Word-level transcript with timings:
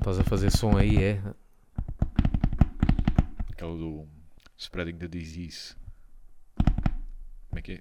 estás 0.00 0.18
a 0.18 0.24
fazer 0.24 0.50
som 0.50 0.76
aí, 0.76 0.96
é? 1.02 1.20
Aquela 3.52 3.76
do 3.76 4.06
Spreading 4.58 4.96
the 4.98 5.08
Disease. 5.08 5.74
Como 7.48 7.58
é 7.58 7.62
que 7.62 7.72
é? 7.72 7.80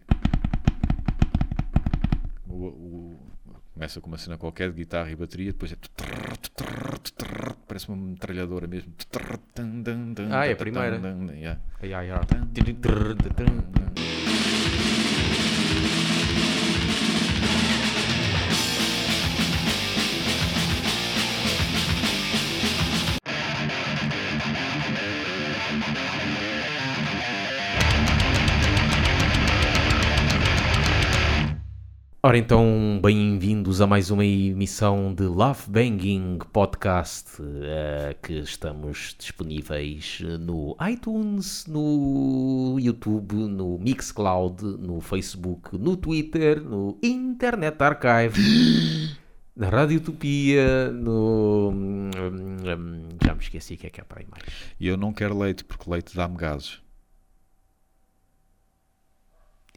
O, 2.47 2.53
o- 2.65 3.19
começa 3.73 4.01
com 4.01 4.07
uma 4.07 4.17
cena 4.17 4.37
qualquer 4.37 4.71
de 4.71 4.77
guitarra 4.77 5.11
e 5.11 5.15
bateria, 5.15 5.51
depois 5.51 5.71
é. 5.71 5.77
Parece 7.67 7.87
uma 7.87 7.97
metralhadora 7.97 8.67
mesmo. 8.67 8.91
Ah, 10.31 10.45
é 10.47 10.51
a 10.53 10.55
primeira. 10.55 10.97
Yeah. 11.33 11.61
Ai, 11.81 11.93
ai, 11.93 12.09
Ora 32.29 32.37
então, 32.37 32.99
bem-vindos 33.01 33.81
a 33.81 33.87
mais 33.87 34.11
uma 34.11 34.23
emissão 34.23 35.15
de 35.15 35.23
Love 35.23 35.63
Banging 35.67 36.37
Podcast, 36.53 37.41
eh, 37.41 38.15
que 38.21 38.33
estamos 38.33 39.15
disponíveis 39.17 40.21
no 40.39 40.77
iTunes, 40.87 41.65
no 41.65 42.77
YouTube, 42.79 43.33
no 43.33 43.79
Mixcloud, 43.79 44.63
no 44.63 45.01
Facebook, 45.01 45.75
no 45.75 45.97
Twitter, 45.97 46.61
no 46.61 46.99
Internet 47.01 47.81
Archive, 47.81 48.39
na 49.57 49.69
Rádio 49.69 49.97
Utopia, 49.97 50.91
no... 50.91 51.71
hum, 51.73 52.11
hum, 52.13 53.07
Já 53.25 53.33
me 53.33 53.41
esqueci 53.41 53.73
o 53.73 53.77
que 53.77 53.87
é 53.87 53.89
que 53.89 54.01
é 54.01 54.03
para 54.03 54.19
aí 54.19 54.27
mais. 54.29 54.43
E 54.79 54.87
eu 54.87 54.97
não 54.97 55.11
quero 55.11 55.35
leite, 55.35 55.63
porque 55.63 55.89
leite 55.89 56.15
dá-me 56.15 56.37
gases. 56.37 56.79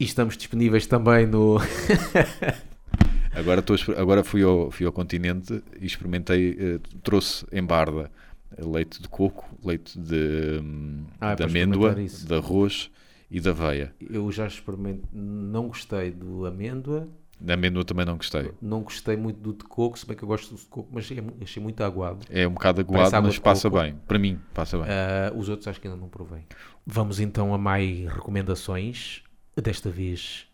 E 0.03 0.05
estamos 0.05 0.35
disponíveis 0.35 0.85
também 0.85 1.25
no... 1.25 1.57
Agora, 3.33 3.63
agora 3.97 4.21
fui, 4.23 4.43
ao, 4.43 4.69
fui 4.69 4.85
ao 4.85 4.91
continente 4.91 5.63
e 5.79 5.85
experimentei, 5.85 6.57
eh, 6.59 6.79
trouxe 7.01 7.45
em 7.53 7.63
barda 7.63 8.11
leite 8.59 9.01
de 9.01 9.07
coco, 9.07 9.49
leite 9.63 9.97
de, 9.97 10.59
hum, 10.61 11.05
Ah, 11.21 11.31
é 11.31 11.35
de 11.37 11.43
amêndoa, 11.43 11.95
de 11.95 12.33
arroz 12.35 12.91
e 13.31 13.39
de 13.39 13.47
aveia. 13.49 13.91
Eu 14.07 14.29
já 14.29 14.45
experimentei, 14.45 15.05
não 15.13 15.69
gostei 15.69 16.11
do 16.11 16.45
amêndoa, 16.45 17.07
Da 17.39 17.53
amêndoa 17.55 17.83
também 17.85 18.05
não 18.05 18.17
gostei. 18.17 18.51
Não 18.61 18.81
gostei 18.81 19.15
muito 19.17 19.39
do 19.39 19.53
de 19.53 19.63
coco, 19.63 19.97
se 19.97 20.05
bem 20.05 20.15
que 20.17 20.23
eu 20.23 20.27
gosto 20.27 20.53
do 20.53 20.59
de 20.59 20.65
coco, 20.67 20.89
mas 20.91 21.05
achei, 21.05 21.19
mu- 21.21 21.33
achei 21.41 21.63
muito 21.63 21.81
aguado. 21.81 22.19
É 22.29 22.45
um 22.47 22.51
bocado 22.51 22.81
aguado, 22.81 23.21
mas 23.23 23.39
passa 23.39 23.69
coco. 23.69 23.81
bem. 23.81 23.95
Para 24.05 24.19
mim, 24.19 24.37
passa 24.53 24.77
bem. 24.77 24.87
Ah, 24.89 25.31
os 25.35 25.47
outros 25.49 25.67
acho 25.69 25.79
que 25.81 25.87
ainda 25.87 25.99
não 25.99 26.09
provei. 26.09 26.43
Vamos 26.85 27.19
então 27.21 27.51
a 27.53 27.57
mais 27.57 28.05
recomendações, 28.13 29.23
desta 29.61 29.89
vez 29.89 30.45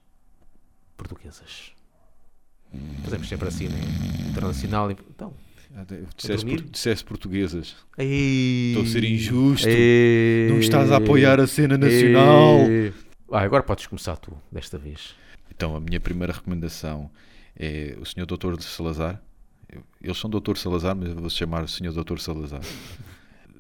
portuguesas. 0.97 1.72
Fazemos 3.03 3.28
sempre 3.28 3.47
assim, 3.47 3.67
né? 3.67 3.80
Internacional. 4.30 4.92
e- 4.92 4.97
Então, 5.09 5.33
Ah, 5.75 5.86
Disseste, 6.17 6.45
por- 6.47 6.61
disseste 6.64 7.05
portuguesas. 7.05 7.75
Ei, 7.95 8.70
Estou 8.70 8.81
a 8.81 8.86
ser 8.88 9.03
injusto. 9.03 9.67
ei, 9.70 10.47
Não 10.50 10.58
estás 10.59 10.92
a 10.92 10.97
apoiar 10.97 11.39
a 11.39 11.45
cena 11.45 11.77
nacional. 11.77 12.61
Ah, 13.31 13.42
agora 13.42 13.61
podes 13.61 13.86
começar 13.86 14.17
tu, 14.17 14.36
desta 14.52 14.80
vez. 14.80 15.14
Então, 15.52 15.75
a 15.75 15.80
minha 15.80 16.00
primeira 16.00 16.33
recomendação 16.33 17.11
é 17.55 17.95
o 18.02 18.03
Sr. 18.05 18.25
Doutor 18.25 18.58
de 18.58 18.64
Salazar. 18.64 19.22
Eu- 19.72 19.83
Eles 20.02 20.17
são 20.17 20.27
Doutor 20.27 20.58
Salazar, 20.58 20.95
mas 20.95 21.09
eu 21.09 21.16
vou-se 21.16 21.36
chamar 21.36 21.67
Sr. 21.70 21.94
Doutor 21.94 22.20
Salazar. 22.20 22.61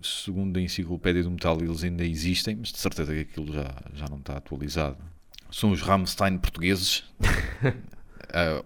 Segundo 0.01 0.57
a 0.57 0.61
Enciclopédia 0.61 1.21
do 1.21 1.29
Metal, 1.29 1.59
eles 1.61 1.83
ainda 1.83 2.03
existem, 2.03 2.55
mas 2.55 2.71
de 2.71 2.79
certeza 2.79 3.13
que 3.13 3.19
aquilo 3.19 3.53
já, 3.53 3.71
já 3.93 4.07
não 4.09 4.17
está 4.17 4.35
atualizado. 4.37 4.97
São 5.51 5.71
os 5.71 5.81
Rammstein 5.81 6.37
portugueses. 6.37 7.03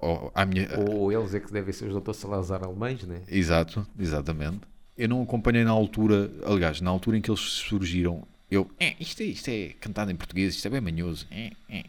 Oh, 0.01 0.29
à 0.35 0.45
minha, 0.45 0.67
Ou 0.77 1.09
eles 1.09 1.33
é 1.33 1.39
que 1.39 1.49
devem 1.51 1.71
ser 1.73 1.85
os 1.88 2.01
Dr. 2.01 2.13
Salazar 2.13 2.61
alemães, 2.63 3.01
né? 3.03 3.21
Exato, 3.29 3.88
exatamente. 3.97 4.59
Eu 4.97 5.07
não 5.07 5.21
acompanhei 5.23 5.63
na 5.63 5.71
altura, 5.71 6.29
aliás, 6.45 6.81
na 6.81 6.89
altura 6.89 7.17
em 7.17 7.21
que 7.21 7.31
eles 7.31 7.39
surgiram, 7.39 8.27
eu, 8.51 8.69
"É, 8.77 8.94
isto, 8.99 9.21
é, 9.21 9.25
isto 9.27 9.47
é 9.47 9.69
cantado 9.79 10.11
em 10.11 10.16
português, 10.17 10.55
isto 10.55 10.67
é 10.67 10.69
bem 10.69 10.81
manhoso, 10.81 11.25
é, 11.31 11.51
é." 11.69 11.85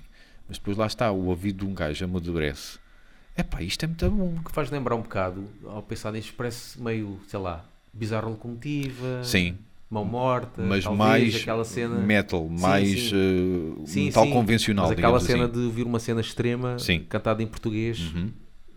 mas 0.49 0.57
depois 0.59 0.77
lá 0.77 0.87
está, 0.87 1.11
o 1.11 1.27
ouvido 1.27 1.65
de 1.65 1.71
um 1.71 1.75
gajo 1.75 2.05
amadurece. 2.05 2.79
Epá, 3.37 3.61
isto 3.61 3.83
é 3.83 3.89
muito 3.89 4.09
bom. 4.09 4.39
que 4.45 4.53
faz 4.53 4.71
lembrar 4.71 4.95
um 4.95 5.03
bocado, 5.03 5.45
ao 5.65 5.83
pensar 5.83 6.13
nisto, 6.13 6.33
parece 6.35 6.81
meio, 6.81 7.19
sei 7.27 7.41
lá, 7.41 7.65
bizarra 7.93 8.29
locomotiva, 8.29 9.25
Sim, 9.25 9.59
mão 9.95 10.05
morta, 10.05 10.63
mas 10.63 10.85
talvez, 10.85 10.99
mais 10.99 11.37
aquela 11.37 11.65
cena. 11.65 11.95
metal, 11.99 12.49
Sim, 12.49 12.61
mais 12.61 12.89
sim. 12.89 13.11
eh, 13.15 13.87
Sim, 13.87 14.05
metal 14.07 14.29
convencional, 14.31 14.85
Mas 14.89 14.93
aquela 14.99 15.21
cena 15.21 15.45
assim. 15.45 15.53
de 15.53 15.71
vir 15.71 15.87
uma 15.87 15.99
cena 15.99 16.21
extrema 16.21 16.77
cantada 17.09 17.43
em 17.43 17.47
português, 17.47 17.99
Uhum, 18.15 18.31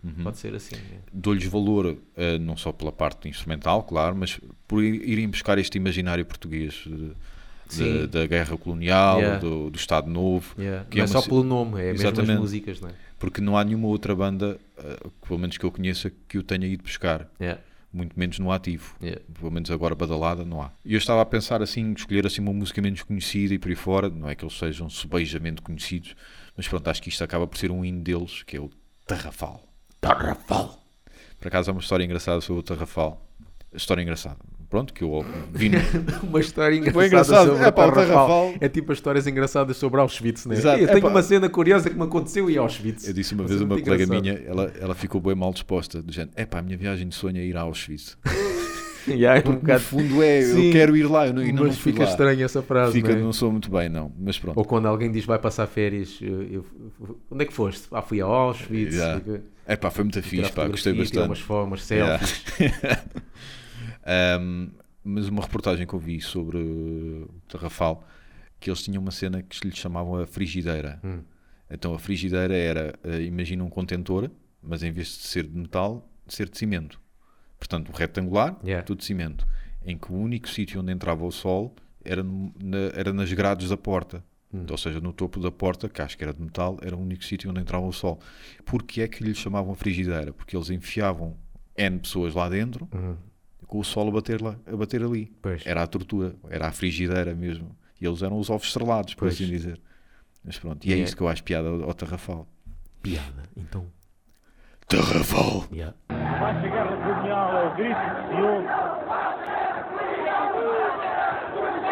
uhum. 0.04 0.24
pode 0.24 0.38
ser 0.38 0.54
assim. 0.54 0.76
né? 0.76 0.98
Dou-lhes 1.12 1.44
valor, 1.44 1.96
eh, 2.16 2.38
não 2.38 2.56
só 2.56 2.72
pela 2.72 2.92
parte 2.92 3.28
instrumental, 3.28 3.82
claro, 3.82 4.14
mas 4.16 4.40
por 4.66 4.82
ir- 4.82 5.02
irem 5.08 5.28
buscar 5.28 5.58
este 5.58 5.76
imaginário 5.76 6.24
português 6.24 6.84
eh, 6.86 7.14
Sim. 7.68 7.84
de- 8.00 8.06
da 8.06 8.26
guerra 8.26 8.56
colonial, 8.56 9.18
Yeah. 9.18 9.38
do, 9.40 9.70
do 9.70 9.76
Estado 9.76 10.08
Novo, 10.10 10.54
Yeah. 10.58 10.86
Que 10.88 10.96
Não 10.98 11.04
é 11.04 11.06
é 11.06 11.10
uma 11.10 11.20
só 11.20 11.28
pelo 11.28 11.42
nome, 11.44 11.80
é 11.82 11.92
mesmo 11.92 12.08
as 12.22 12.28
músicas, 12.38 12.80
não 12.80 12.88
é? 12.88 12.92
porque 13.18 13.40
não 13.40 13.58
há 13.58 13.64
nenhuma 13.64 13.88
outra 13.88 14.14
banda, 14.14 14.58
eh, 14.78 14.96
pelo 15.26 15.38
menos 15.40 15.58
que 15.58 15.64
eu 15.66 15.70
conheça, 15.72 16.10
que 16.28 16.38
o 16.38 16.42
tenha 16.42 16.66
ido 16.66 16.82
buscar. 16.84 17.28
Yeah. 17.40 17.60
Muito 17.92 18.18
menos 18.18 18.38
no 18.38 18.52
ativo. 18.52 18.94
Yeah. 19.02 19.22
Pelo 19.38 19.50
menos 19.50 19.70
agora 19.70 19.94
badalada 19.94 20.44
não 20.44 20.62
há. 20.62 20.70
E 20.84 20.94
eu 20.94 20.98
estava 20.98 21.22
a 21.22 21.26
pensar 21.26 21.62
assim, 21.62 21.92
escolher 21.92 22.26
assim 22.26 22.40
uma 22.40 22.52
música 22.52 22.80
menos 22.80 23.02
conhecida 23.02 23.54
e 23.54 23.58
por 23.58 23.68
aí 23.68 23.74
fora, 23.74 24.08
não 24.08 24.28
é 24.28 24.34
que 24.34 24.44
eles 24.44 24.56
sejam 24.56 24.88
subejamente 24.88 25.62
conhecidos, 25.62 26.14
mas 26.56 26.68
pronto, 26.68 26.88
acho 26.88 27.02
que 27.02 27.08
isto 27.08 27.22
acaba 27.24 27.46
por 27.46 27.56
ser 27.56 27.70
um 27.70 27.84
hino 27.84 28.02
deles, 28.02 28.42
que 28.42 28.56
é 28.56 28.60
o 28.60 28.70
Tarrafal. 29.06 29.62
Tarrafal! 30.00 30.82
Por 31.38 31.48
acaso 31.48 31.70
há 31.70 31.72
uma 31.72 31.80
história 31.80 32.04
engraçada 32.04 32.40
sobre 32.40 32.60
o 32.60 32.62
Tarrafal. 32.62 33.24
História 33.72 34.02
engraçada. 34.02 34.38
Pronto, 34.70 34.92
que 34.92 35.02
eu 35.02 35.24
vi. 35.50 35.70
Uma 36.22 36.40
história 36.40 36.76
engraçada, 36.76 37.06
engraçado. 37.06 37.48
sobre 37.52 37.64
É 37.64 37.70
pá, 37.70 37.86
o 37.86 37.92
Tarrafal. 37.92 38.54
É 38.60 38.68
tipo 38.68 38.92
as 38.92 38.98
histórias 38.98 39.26
engraçadas 39.26 39.76
sobre 39.78 39.98
Auschwitz, 40.00 40.44
né? 40.44 40.54
Exato. 40.56 40.80
Eu 40.82 40.88
tenho 40.88 41.06
uma 41.08 41.22
cena 41.22 41.48
curiosa 41.48 41.88
que 41.88 41.96
me 41.96 42.02
aconteceu 42.02 42.50
em 42.50 42.56
Auschwitz. 42.58 43.08
Eu 43.08 43.14
disse 43.14 43.32
uma 43.34 43.44
vez 43.44 43.60
a 43.62 43.64
uma 43.64 43.80
colega 43.80 44.04
engraçado. 44.04 44.22
minha, 44.22 44.34
ela, 44.46 44.72
ela 44.78 44.94
ficou 44.94 45.20
bem 45.22 45.34
mal 45.34 45.52
disposta, 45.54 46.02
do 46.02 46.12
género, 46.12 46.32
é 46.36 46.44
pá, 46.44 46.58
a 46.58 46.62
minha 46.62 46.76
viagem 46.76 47.08
de 47.08 47.14
sonho 47.14 47.38
é 47.38 47.44
ir 47.44 47.56
a 47.56 47.62
Auschwitz. 47.62 48.16
Yeah, 49.08 49.36
é 49.36 49.40
um 49.40 49.42
Porque 49.42 49.54
no 49.54 49.60
bocado- 49.62 49.80
fundo 49.84 50.22
é, 50.22 50.42
Sim. 50.42 50.66
eu 50.66 50.72
quero 50.72 50.94
ir 50.94 51.04
lá, 51.04 51.26
eu 51.28 51.32
não, 51.32 51.42
Mas 51.42 51.54
não 51.54 51.72
fica 51.72 52.02
lá. 52.04 52.10
estranha 52.10 52.44
essa 52.44 52.60
frase, 52.60 52.92
Fica, 52.92 53.12
não 53.12 53.18
é? 53.18 53.22
não 53.22 53.32
sou 53.32 53.50
muito 53.50 53.70
bem, 53.70 53.88
não, 53.88 54.12
mas 54.18 54.38
pronto. 54.38 54.58
Ou 54.58 54.66
quando 54.66 54.84
alguém 54.86 55.10
diz 55.10 55.24
vai 55.24 55.38
passar 55.38 55.66
férias, 55.66 56.18
eu- 56.20 56.42
eu- 56.42 56.66
onde 57.30 57.42
é 57.44 57.46
que 57.46 57.52
foste? 57.54 57.86
Ah, 57.90 58.02
fui 58.02 58.20
a 58.20 58.26
Auschwitz. 58.26 58.94
Yeah. 58.96 59.18
fica- 59.20 59.40
É 59.66 59.76
pá, 59.76 59.90
foi 59.90 60.04
muito 60.04 60.20
fixe, 60.22 60.52
pá, 60.52 60.68
gostei 60.68 60.92
bastante. 60.92 61.26
umas 61.26 61.40
formas, 61.40 61.88
Yeah. 61.88 62.20
Um, 64.40 64.70
mas 65.04 65.28
uma 65.28 65.42
reportagem 65.42 65.86
que 65.86 65.94
eu 65.94 65.98
vi 65.98 66.20
sobre 66.20 66.58
o 66.58 67.28
Tarrafal, 67.48 68.06
que 68.60 68.68
eles 68.70 68.82
tinham 68.82 69.00
uma 69.02 69.10
cena 69.10 69.42
que 69.42 69.66
lhes 69.66 69.76
chamavam 69.76 70.16
a 70.20 70.26
frigideira. 70.26 71.00
Hum. 71.04 71.20
Então 71.70 71.94
a 71.94 71.98
frigideira 71.98 72.54
era, 72.56 72.94
eh, 73.04 73.22
imagina 73.22 73.62
um 73.62 73.68
contentor, 73.70 74.30
mas 74.62 74.82
em 74.82 74.90
vez 74.90 75.08
de 75.08 75.14
ser 75.26 75.46
de 75.46 75.56
metal, 75.56 76.08
ser 76.26 76.48
de 76.48 76.58
cimento. 76.58 77.00
Portanto, 77.58 77.90
retangular, 77.92 78.58
Yeah. 78.64 78.84
tudo 78.84 78.98
de 78.98 79.04
cimento. 79.04 79.46
Em 79.84 79.96
que 79.96 80.10
o 80.12 80.16
único 80.16 80.48
sítio 80.48 80.80
onde 80.80 80.92
entrava 80.92 81.24
o 81.24 81.30
sol 81.30 81.74
era, 82.04 82.22
na- 82.22 82.90
era 82.94 83.12
nas 83.12 83.32
grades 83.32 83.68
da 83.70 83.76
porta. 83.76 84.24
Hum. 84.52 84.64
Ou 84.70 84.78
seja, 84.78 85.00
no 85.00 85.12
topo 85.12 85.40
da 85.40 85.50
porta, 85.50 85.88
que 85.88 86.00
acho 86.00 86.16
que 86.16 86.24
era 86.24 86.32
de 86.32 86.40
metal, 86.42 86.78
era 86.82 86.96
o 86.96 87.00
único 87.00 87.22
sítio 87.24 87.50
onde 87.50 87.60
entrava 87.60 87.84
o 87.86 87.92
sol. 87.92 88.18
Porquê 88.64 89.02
é 89.02 89.08
que 89.08 89.22
lhe 89.22 89.34
chamavam 89.34 89.74
frigideira? 89.74 90.32
Porque 90.32 90.56
eles 90.56 90.70
enfiavam 90.70 91.36
N 91.76 91.98
pessoas 92.00 92.34
lá 92.34 92.48
dentro, 92.48 92.88
Uhum. 92.92 93.16
Com 93.68 93.78
o 93.78 93.84
sol 93.84 94.08
a 94.08 94.10
bater, 94.10 94.42
lá, 94.42 94.56
a 94.66 94.74
bater 94.76 95.02
ali. 95.04 95.30
Pois. 95.40 95.64
Era 95.64 95.82
a 95.82 95.86
tortura, 95.86 96.34
era 96.50 96.66
a 96.66 96.72
frigideira 96.72 97.32
mesmo. 97.34 97.70
E 98.00 98.06
eles 98.06 98.22
eram 98.22 98.38
os 98.38 98.50
ovos 98.50 98.66
estrelados, 98.66 99.14
por 99.14 99.20
Pois. 99.26 99.34
assim 99.34 99.46
dizer. 99.46 99.80
Mas 100.44 100.58
pronto, 100.58 100.84
e 100.86 100.92
é 100.92 100.96
É. 100.96 100.98
isso 101.00 101.16
que 101.16 101.22
eu 101.22 101.28
acho 101.28 101.42
piada 101.44 101.68
ao, 101.68 101.84
ao 101.84 101.94
Tarrafal. 101.94 102.46
Piada. 103.02 103.42
Então. 103.56 103.86
Tarrafal! 104.88 105.66
yeah. 105.70 105.94
Vai 106.08 106.60
chegar 106.62 106.86
a 106.86 106.96
colonial, 106.96 107.56
é 107.56 107.66
o 107.66 107.74
grito 107.76 107.94
de 107.94 108.00
Diogo. 108.36 108.66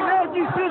Não 0.01 0.23
disse 0.33 0.63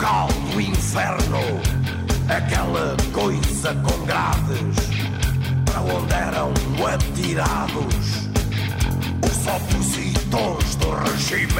local 0.00 0.28
do 0.50 0.60
inferno, 0.60 1.60
aquela 2.26 2.96
coisa 3.12 3.74
com 3.74 4.06
grades, 4.06 4.76
para 5.66 5.80
onde 5.82 6.14
eram 6.14 6.52
atirados 6.86 8.30
os 9.22 9.46
opositores 9.46 10.74
do 10.76 10.90
regime. 10.90 11.50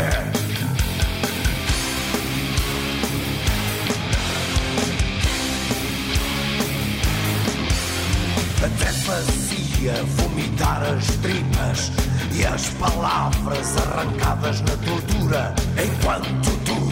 Até 8.64 8.92
fazia 9.04 10.02
vomitar 10.16 10.82
as 10.82 11.04
tripas 11.16 11.92
e 12.32 12.46
as 12.46 12.70
palavras 12.70 13.76
arrancadas 13.76 14.62
na 14.62 14.76
tortura, 14.78 15.54
enquanto 15.76 16.50
se 16.50 16.89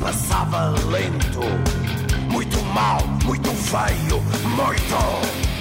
passava 0.00 0.70
lento. 0.88 1.40
Muito 2.32 2.58
mal, 2.74 3.06
muito 3.24 3.50
feio, 3.50 4.20
muito. 4.56 5.59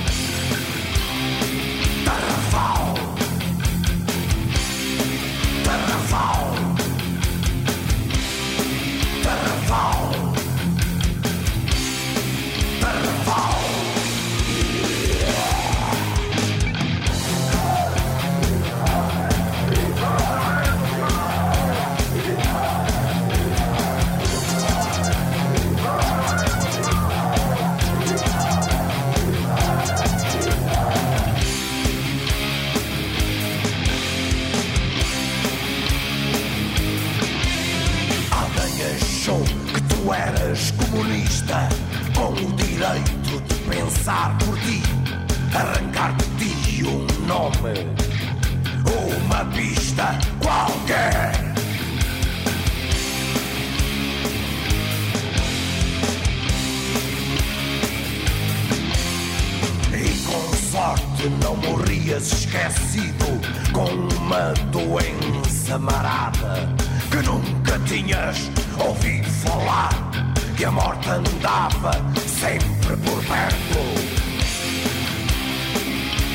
Comunista 41.00 41.69
com 42.13 42.34
o 42.34 42.54
direito 42.57 43.42
de 43.48 43.56
pensar 43.69 44.38
por 44.40 44.60
ti, 44.60 44.81
arrancar 45.56 46.13
de 46.38 46.50
ti 46.63 46.84
um 46.84 47.06
nome, 47.25 47.88
uma 49.25 49.46
pista 49.46 50.19
qualquer. 50.42 51.31
E 59.94 60.25
com 60.25 60.57
sorte 60.69 61.30
não 61.42 61.56
morrias 61.56 62.34
esquecido 62.34 63.40
com 63.72 63.90
uma 64.18 64.54
doença 64.72 65.80
marada 65.80 66.68
que 67.10 67.25
nunca 67.25 67.80
tinhas 67.86 68.51
ouvido 68.78 69.30
falar. 69.30 69.99
E 70.59 70.65
a 70.65 70.71
morte 70.71 71.09
andava 71.09 71.91
sempre 72.27 72.97
por 72.97 73.23
perto. 73.23 73.79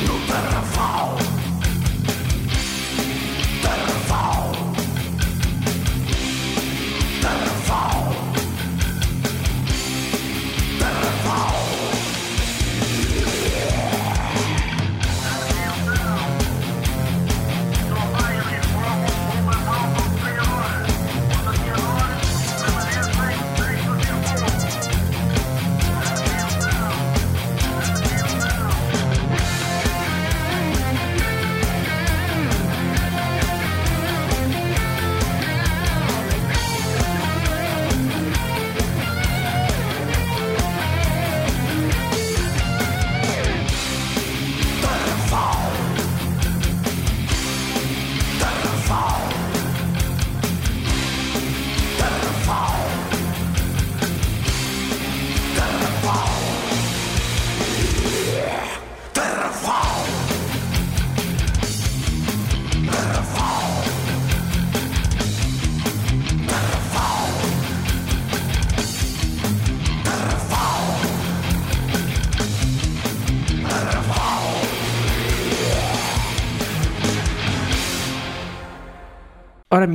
No 0.07 0.19
Tarrafal. 0.25 1.34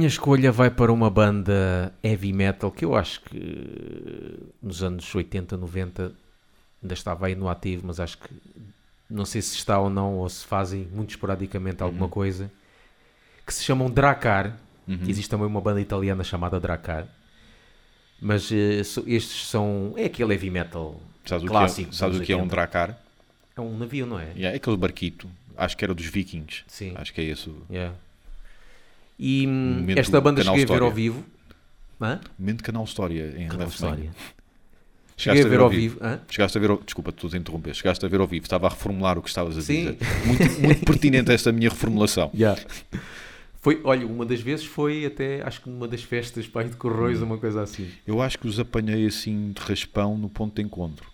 Minha 0.01 0.09
escolha 0.09 0.51
vai 0.51 0.71
para 0.71 0.91
uma 0.91 1.11
banda 1.11 1.93
heavy 2.03 2.33
metal 2.33 2.71
que 2.73 2.87
eu 2.87 2.95
acho 2.97 3.21
que 3.21 4.39
nos 4.63 4.83
anos 4.83 5.15
80, 5.15 5.59
90 5.59 6.13
ainda 6.83 6.95
estava 6.95 7.27
aí 7.27 7.35
no 7.35 7.51
ativo, 7.51 7.83
mas 7.87 8.01
acho 8.01 8.17
que 8.17 8.31
não 9.11 9.27
sei 9.27 9.43
se 9.43 9.57
está 9.57 9.79
ou 9.79 9.91
não, 9.91 10.15
ou 10.15 10.29
se 10.31 10.47
fazem 10.47 10.89
muito 10.91 11.11
esporadicamente 11.11 11.83
alguma 11.83 12.09
coisa, 12.09 12.51
que 13.47 13.53
se 13.53 13.63
chamam 13.63 13.91
Dracar, 13.91 14.57
que 14.87 15.11
existe 15.11 15.29
também 15.29 15.47
uma 15.47 15.61
banda 15.61 15.81
italiana 15.83 16.25
chamada 16.25 16.59
Dracar, 16.59 17.07
mas 18.21 18.51
eh, 18.51 18.83
so- 18.83 19.05
estes 19.07 19.47
são. 19.49 19.93
é 19.97 20.05
aquele 20.07 20.33
heavy 20.33 20.49
metal 20.51 20.99
Sabes 21.27 21.43
o 21.45 21.47
que 21.47 21.51
clássico. 21.53 21.91
é, 21.91 21.93
sabes 21.93 22.19
o 22.19 22.23
que 22.23 22.33
é 22.33 22.37
um 22.37 22.41
80. 22.41 22.55
dracar? 22.57 22.99
É 23.57 23.61
um 23.61 23.77
navio, 23.77 24.07
não 24.07 24.19
é? 24.19 24.29
Yeah, 24.35 24.51
é 24.53 24.55
aquele 24.57 24.77
barquito. 24.79 25.29
Acho 25.57 25.77
que 25.77 25.85
era 25.85 25.95
dos 25.95 26.07
vikings. 26.07 26.63
Sim. 26.67 26.93
Acho 26.97 27.13
que 27.13 27.21
é 27.21 27.25
esse 27.25 27.51
o 27.51 27.63
Yeah. 27.71 27.95
E 29.23 29.47
hum, 29.47 29.81
Momento 29.81 29.99
esta 29.99 30.19
banda 30.19 30.43
cheguei 30.43 30.65
a 30.65 30.67
ver 30.67 30.81
ao 30.81 30.91
vivo. 30.91 31.23
Hã? 32.01 32.19
momento 32.39 32.65
canal 32.65 32.85
História 32.85 33.35
em 33.37 33.47
Canal. 33.47 33.69
História. 33.69 34.11
Chegaste 35.15 35.43
Cheguei 35.43 35.43
a 35.43 35.49
ver 35.49 35.61
ao 35.61 35.69
vivo. 35.69 35.99
Hã? 36.01 36.21
Chegaste 36.31 36.57
a 36.57 36.61
ver, 36.63 36.79
desculpa, 36.83 37.11
estou 37.11 37.29
a 37.31 37.37
interromper. 37.37 37.75
Chegaste 37.75 38.07
a 38.07 38.09
ver 38.09 38.21
ao 38.21 38.27
vivo. 38.27 38.47
Estava 38.47 38.67
a 38.67 38.71
reformular 38.71 39.19
o 39.19 39.23
que 39.23 39.29
estavas 39.29 39.59
a 39.59 39.61
Sim. 39.61 39.77
dizer. 39.77 39.99
Muito, 40.25 40.61
muito 40.63 40.85
pertinente 40.87 41.31
esta 41.31 41.53
minha 41.53 41.69
reformulação. 41.69 42.31
Yeah. 42.33 42.59
Foi, 43.61 43.83
olha, 43.85 44.07
uma 44.07 44.25
das 44.25 44.41
vezes 44.41 44.65
foi 44.65 45.05
até, 45.05 45.43
acho 45.43 45.61
que 45.61 45.69
numa 45.69 45.87
das 45.87 46.03
festas 46.03 46.49
pai 46.49 46.65
de 46.71 46.77
Correios, 46.77 47.21
uma 47.21 47.37
coisa 47.37 47.61
assim. 47.61 47.91
Eu 48.07 48.23
acho 48.23 48.39
que 48.39 48.49
os 48.49 48.59
apanhei 48.59 49.07
assim 49.07 49.53
de 49.53 49.61
raspão 49.61 50.17
no 50.17 50.31
ponto 50.31 50.55
de 50.55 50.63
encontro. 50.63 51.10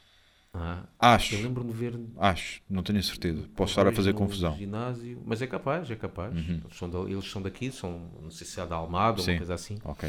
Ah, 0.59 0.87
Acho, 0.99 1.35
eu 1.35 1.43
lembro-me 1.43 1.71
de 1.71 1.77
ver 1.77 2.01
acho, 2.17 2.63
não 2.69 2.83
tenho 2.83 3.03
certeza. 3.03 3.43
Posso 3.55 3.73
estar 3.73 3.87
a 3.87 3.93
fazer 3.93 4.15
confusão. 4.15 4.57
ginásio, 4.57 5.23
mas 5.27 5.43
é 5.43 5.47
capaz, 5.47 5.91
é 5.91 5.97
capaz. 5.97 6.35
Uhum. 6.35 6.61
Eles, 6.65 6.77
são 6.77 6.89
da- 6.89 7.11
eles 7.11 7.31
são 7.31 7.43
daqui, 7.43 7.71
são, 7.71 8.11
não 8.23 8.31
sei 8.31 8.47
se 8.47 8.59
é 8.61 8.67
da 8.67 8.77
Almada 8.77 9.21
ou 9.21 9.27
uma 9.29 9.37
coisa 9.37 9.55
assim. 9.55 9.77
Ok. 9.85 10.09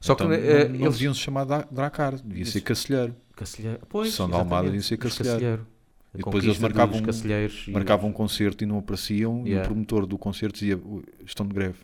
Só 0.00 0.12
Então, 0.14 0.28
que 0.30 0.36
não, 0.36 0.42
eh, 0.44 0.68
não 0.68 0.74
eles. 0.76 0.92
deviam 0.94 1.14
se 1.14 1.20
chamar 1.20 1.44
Dra- 1.44 1.68
Dracar, 1.70 2.16
devia 2.16 2.44
ser 2.44 2.58
Isso. 2.58 2.66
Cacilheiro. 2.66 3.16
Cacilheiro. 3.36 3.80
Pois, 3.88 4.12
São 4.14 4.28
da 4.28 4.36
Almada, 4.38 4.66
devia 4.66 4.82
ser 4.82 4.96
Cacilheiro. 4.96 5.38
Cacilheiro. 5.38 5.66
E 6.14 6.18
depois 6.18 6.42
eles 6.44 6.58
marcavam- 6.58 7.02
Cacilheiros 7.02 7.64
e- 7.68 7.70
Marcavam 7.70 8.10
um 8.10 8.12
concerto 8.12 8.64
e 8.64 8.66
não 8.66 8.78
apareciam 8.78 9.42
e 9.46 9.50
Yeah. 9.50 9.62
o 9.64 9.68
promotor 9.72 10.06
do 10.06 10.18
concerto 10.18 10.58
dizia 10.58 10.76
"Ui, 10.76 11.04
estão 11.24 11.46
de 11.46 11.54
greve. 11.54 11.78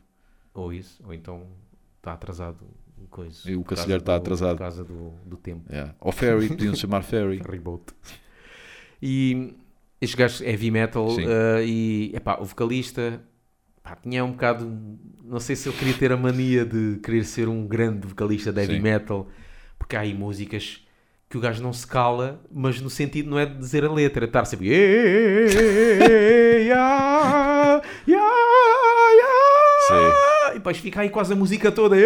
Ou 0.52 0.72
isso, 0.72 1.00
ou 1.06 1.14
então 1.14 1.46
está 1.98 2.12
atrasado. 2.14 2.58
Coisa, 3.16 3.50
E 3.50 3.56
o 3.56 3.64
Cacilheiro 3.64 4.00
está 4.02 4.12
do- 4.12 4.20
atrasado. 4.20 4.56
Por 4.56 4.58
causa 4.58 4.84
do, 4.84 5.10
do 5.24 5.36
tempo. 5.38 5.62
Yeah. 5.70 5.94
Ou 6.00 6.12
Ferry, 6.12 6.48
podiam 6.48 6.74
chamar 6.74 7.02
Ferry. 7.02 7.38
Ferryboat. 7.44 7.82
E 9.02 9.54
estes 10.00 10.14
gajos 10.14 10.40
heavy 10.42 10.70
metal 10.70 11.08
eh, 11.18 11.64
e 11.64 12.12
epá, 12.14 12.36
o 12.40 12.44
vocalista 12.44 13.22
pá, 13.82 13.96
tinha 13.96 14.22
um 14.24 14.32
bocado. 14.32 14.70
Não 15.24 15.40
sei 15.40 15.56
se 15.56 15.66
eu 15.68 15.72
queria 15.72 15.94
ter 15.94 16.12
a 16.12 16.16
mania 16.16 16.64
de 16.64 16.98
querer 17.02 17.24
ser 17.24 17.48
um 17.48 17.66
grande 17.66 18.06
vocalista 18.06 18.52
de 18.52 18.60
heavy 18.60 18.74
Sim. 18.76 18.80
metal, 18.82 19.28
porque 19.78 19.96
há 19.96 20.00
aí 20.00 20.12
músicas 20.14 20.82
que 21.28 21.36
o 21.36 21.40
gajo 21.40 21.62
não 21.62 21.72
se 21.72 21.84
cala, 21.86 22.40
mas 22.52 22.80
no 22.80 22.88
sentido 22.90 23.28
não 23.30 23.38
é 23.38 23.46
de 23.46 23.56
dizer 23.58 23.84
a 23.84 23.92
letra, 23.92 24.24
é 24.24 24.28
estar 24.28 24.44
sempre. 24.44 24.68
"Eh, 24.72 26.66
ya, 26.68 27.82
ya, 28.06 28.16
ya", 29.18 30.50
E 30.50 30.54
depois 30.54 30.78
fica 30.78 31.00
aí 31.00 31.10
quase 31.10 31.32
a 31.32 31.36
música 31.36 31.72
toda. 31.72 31.96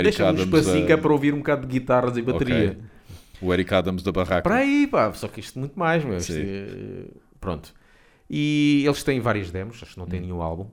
Eric 0.00 0.16
Deixa-me 0.16 0.26
um 0.26 0.42
Adams. 0.42 0.46
espacinho 0.60 0.80
da- 0.82 0.86
que 0.86 0.92
é 0.92 0.96
para 0.96 1.12
ouvir 1.12 1.34
um 1.34 1.38
bocado 1.38 1.66
de 1.66 1.78
guitarras 1.78 2.16
e 2.16 2.22
bateria. 2.22 2.70
Ok. 2.70 2.82
O 3.42 3.54
Eric 3.54 3.72
Adams 3.74 4.02
da 4.02 4.12
barraca. 4.12 4.42
Para 4.42 4.56
aí, 4.56 4.86
pá, 4.86 5.12
só 5.14 5.26
que 5.28 5.40
isto 5.40 5.58
muito 5.58 5.78
mais, 5.78 6.04
meu. 6.04 6.16
Isto 6.18 6.32
é- 6.36 7.04
Pronto. 7.40 7.72
E 8.28 8.82
eles 8.86 9.02
têm 9.02 9.18
várias 9.20 9.50
demos, 9.50 9.82
acho 9.82 9.92
que 9.92 9.98
não 9.98 10.04
Hum. 10.06 10.08
tem 10.10 10.20
nenhum 10.20 10.42
álbum, 10.42 10.66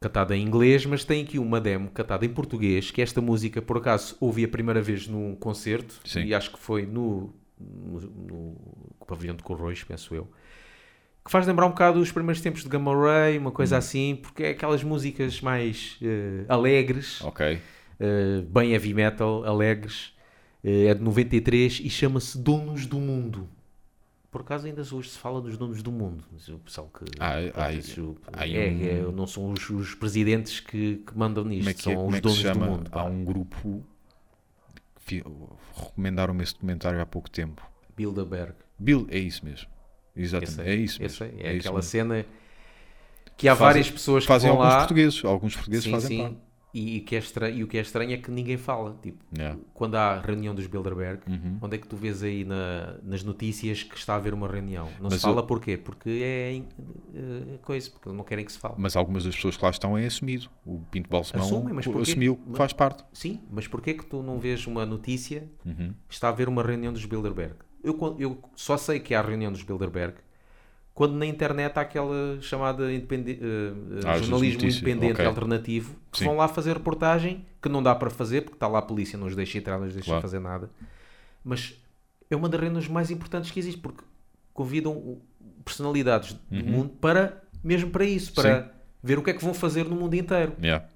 cantado 0.00 0.32
em 0.34 0.42
inglês, 0.42 0.86
mas 0.86 1.04
tem 1.04 1.22
aqui 1.24 1.38
uma 1.38 1.60
demo 1.60 1.90
cantada 1.90 2.24
em 2.24 2.28
português, 2.28 2.90
que 2.90 3.02
esta 3.02 3.20
música, 3.20 3.60
por 3.60 3.78
acaso, 3.78 4.16
ouvi 4.20 4.44
a 4.44 4.48
primeira 4.48 4.80
vez 4.80 5.08
num 5.08 5.34
concerto, 5.34 6.00
Sim. 6.04 6.20
e 6.24 6.32
acho 6.34 6.52
que 6.52 6.58
foi 6.58 6.86
no, 6.86 7.34
no, 7.58 8.00
no 8.00 8.56
Pavilhão 9.06 9.34
de 9.34 9.42
Corroios, 9.42 9.82
penso 9.82 10.14
eu, 10.14 10.28
que 11.24 11.30
faz 11.30 11.44
lembrar 11.46 11.66
um 11.66 11.70
bocado 11.70 11.98
os 11.98 12.12
primeiros 12.12 12.40
tempos 12.40 12.62
de 12.62 12.68
Gamma 12.68 12.94
Ray, 12.94 13.36
uma 13.36 13.50
Hum. 13.50 13.52
coisa 13.52 13.76
assim, 13.76 14.16
porque 14.22 14.44
é 14.44 14.50
aquelas 14.50 14.82
músicas 14.84 15.40
mais 15.40 15.98
eh, 16.00 16.44
alegres, 16.48 17.20
Ok. 17.22 17.58
Eh, 18.00 18.42
bem 18.48 18.72
heavy 18.72 18.92
metal, 18.94 19.44
alegres, 19.44 20.12
eh, 20.64 20.86
é 20.86 20.94
de 20.94 21.02
93 21.02 21.80
e 21.84 21.90
chama-se 21.90 22.38
Donos 22.38 22.86
do 22.86 22.98
Mundo. 22.98 23.48
Por 24.30 24.42
acaso 24.42 24.66
ainda 24.66 24.82
hoje 24.82 25.08
se 25.08 25.16
fala 25.18 25.40
dos 25.40 25.56
donos 25.56 25.82
do 25.82 25.90
mundo. 25.90 26.22
Mas 26.30 26.46
o 26.48 26.58
pessoal 26.58 26.90
que. 26.92 27.06
Ah, 27.18 27.36
há- 27.54 27.72
isso 27.72 28.18
há 28.34 28.46
é, 28.46 28.50
um- 28.50 29.08
é, 29.08 29.12
não 29.12 29.26
são 29.26 29.50
os, 29.50 29.70
os 29.70 29.94
presidentes 29.94 30.60
que, 30.60 30.96
que 31.06 31.16
mandam 31.16 31.42
nisto, 31.42 31.70
é 31.70 31.72
que, 31.72 31.82
são 31.82 31.92
é, 31.92 31.96
os 32.06 32.14
é 32.16 32.20
donos 32.20 32.42
do 32.42 32.58
mundo. 32.60 32.86
Há 32.88 32.90
pá. 32.90 33.04
um 33.04 33.24
grupo. 33.24 33.82
Recomendaram-me 35.74 36.42
esse 36.42 36.52
documentário 36.54 37.00
há 37.00 37.06
pouco 37.06 37.30
tempo. 37.30 37.62
Bilderberg. 37.96 38.52
Bill, 38.78 39.06
é 39.10 39.18
isso 39.18 39.44
mesmo. 39.44 39.68
Exatamente. 40.14 40.60
aí, 40.60 40.68
É 40.68 40.74
isso 40.74 41.00
mesmo. 41.02 41.26
É, 41.38 41.56
aquela 41.56 41.82
cena 41.82 42.26
que 43.36 43.48
há 43.48 43.52
Fazem- 43.54 43.66
várias 43.66 43.90
pessoas 43.90 44.24
que 44.24 44.28
Fazem 44.28 44.50
alguns 44.50 44.64
lá. 44.66 44.78
portugueses. 44.78 45.24
Alguns 45.24 45.54
portugueses 45.54 45.84
Sim, 45.84 45.90
fazem 45.92 46.08
sim. 46.08 46.22
parte. 46.24 46.36
E, 46.78 47.00
que 47.00 47.16
é 47.16 47.22
e 47.54 47.62
o 47.64 47.66
que 47.66 47.78
é 47.78 47.80
estranho 47.80 48.12
é 48.12 48.16
que 48.18 48.30
ninguém 48.30 48.56
fala. 48.58 48.96
Tipo, 49.02 49.18
Yeah. 49.36 49.58
quando 49.72 49.94
há 49.94 50.20
reunião 50.20 50.54
dos 50.54 50.66
Bilderberg, 50.66 51.20
Uhum. 51.26 51.58
onde 51.62 51.76
é 51.76 51.78
que 51.78 51.88
tu 51.88 51.96
vês 51.96 52.22
aí 52.22 52.44
na- 52.44 52.98
nas 53.02 53.22
notícias 53.24 53.82
que 53.82 53.96
está 53.96 54.12
a 54.12 54.16
haver 54.16 54.34
uma 54.34 54.46
reunião? 54.46 54.86
Não 55.00 55.04
Mas 55.10 55.14
se 55.14 55.20
fala 55.20 55.40
eu- 55.40 55.46
porquê? 55.46 55.76
Porque 55.78 56.10
é 56.22 56.62
eh, 57.14 57.58
coisa, 57.62 57.90
porque 57.90 58.08
não 58.10 58.24
querem 58.24 58.44
que 58.44 58.52
se 58.52 58.58
fale. 58.58 58.74
Mas 58.76 58.94
algumas 58.96 59.24
das 59.24 59.34
pessoas 59.34 59.56
que 59.56 59.64
lá 59.64 59.70
estão 59.70 59.96
é 59.96 60.06
assumido. 60.06 60.48
O 60.64 60.80
Pinto 60.90 61.08
Balsemão 61.08 61.44
Assumem, 61.46 61.72
mas 61.74 61.84
porquê? 61.86 62.02
assumiu 62.02 62.36
que 62.36 62.56
faz 62.56 62.72
parte. 62.72 63.04
Sim, 63.12 63.40
mas 63.50 63.66
porquê 63.66 63.94
que 63.94 64.04
tu 64.04 64.22
não 64.22 64.38
vês 64.38 64.66
uma 64.66 64.84
notícia 64.84 65.48
Uhum. 65.64 65.94
está 66.10 66.28
a 66.28 66.30
haver 66.30 66.48
uma 66.48 66.62
reunião 66.62 66.92
dos 66.92 67.04
Bilderberg? 67.04 67.54
Eu, 67.82 67.96
eu 68.18 68.38
só 68.54 68.76
sei 68.76 68.98
que 69.00 69.14
há 69.14 69.22
reunião 69.22 69.52
dos 69.52 69.62
Bilderberg 69.62 70.16
quando 70.96 71.12
na 71.14 71.26
internet 71.26 71.76
há 71.78 71.82
aquela 71.82 72.38
chamada 72.40 72.90
independe- 72.90 73.32
eh, 73.32 73.38
eh, 73.42 74.08
Ah, 74.08 74.16
jornalismo 74.18 74.62
independente 74.64 75.12
ok. 75.20 75.26
alternativo 75.26 75.94
que 76.10 76.18
Sim. 76.20 76.24
vão 76.24 76.36
lá 76.38 76.48
fazer 76.48 76.72
reportagem 76.72 77.44
que 77.60 77.68
não 77.68 77.82
dá 77.82 77.94
para 77.94 78.08
fazer 78.08 78.40
porque 78.40 78.56
está 78.56 78.66
lá 78.66 78.78
a 78.78 78.82
polícia, 78.82 79.18
não 79.18 79.26
os 79.26 79.36
deixa 79.36 79.58
entrar, 79.58 79.78
não 79.78 79.86
os 79.86 79.92
deixa 79.92 80.06
Claro. 80.08 80.22
fazer 80.22 80.38
nada. 80.40 80.70
Mas 81.44 81.74
é 82.30 82.34
uma 82.34 82.48
das 82.48 82.58
reuniões 82.58 82.88
mais 82.88 83.10
importantes 83.10 83.50
que 83.50 83.58
existe 83.60 83.78
porque 83.78 84.02
convidam 84.54 85.18
personalidades 85.66 86.32
do 86.50 86.64
mundo 86.64 86.90
para 86.98 87.42
mesmo 87.62 87.90
para 87.90 88.04
isso, 88.06 88.32
para 88.32 88.48
Uhum. 88.56 88.62
Sim. 88.62 88.68
ver 89.02 89.18
o 89.18 89.22
que 89.22 89.30
é 89.30 89.34
que 89.34 89.44
vão 89.44 89.52
fazer 89.52 89.84
no 89.84 89.96
mundo 89.96 90.14
inteiro. 90.14 90.54
Yeah. 90.62 90.86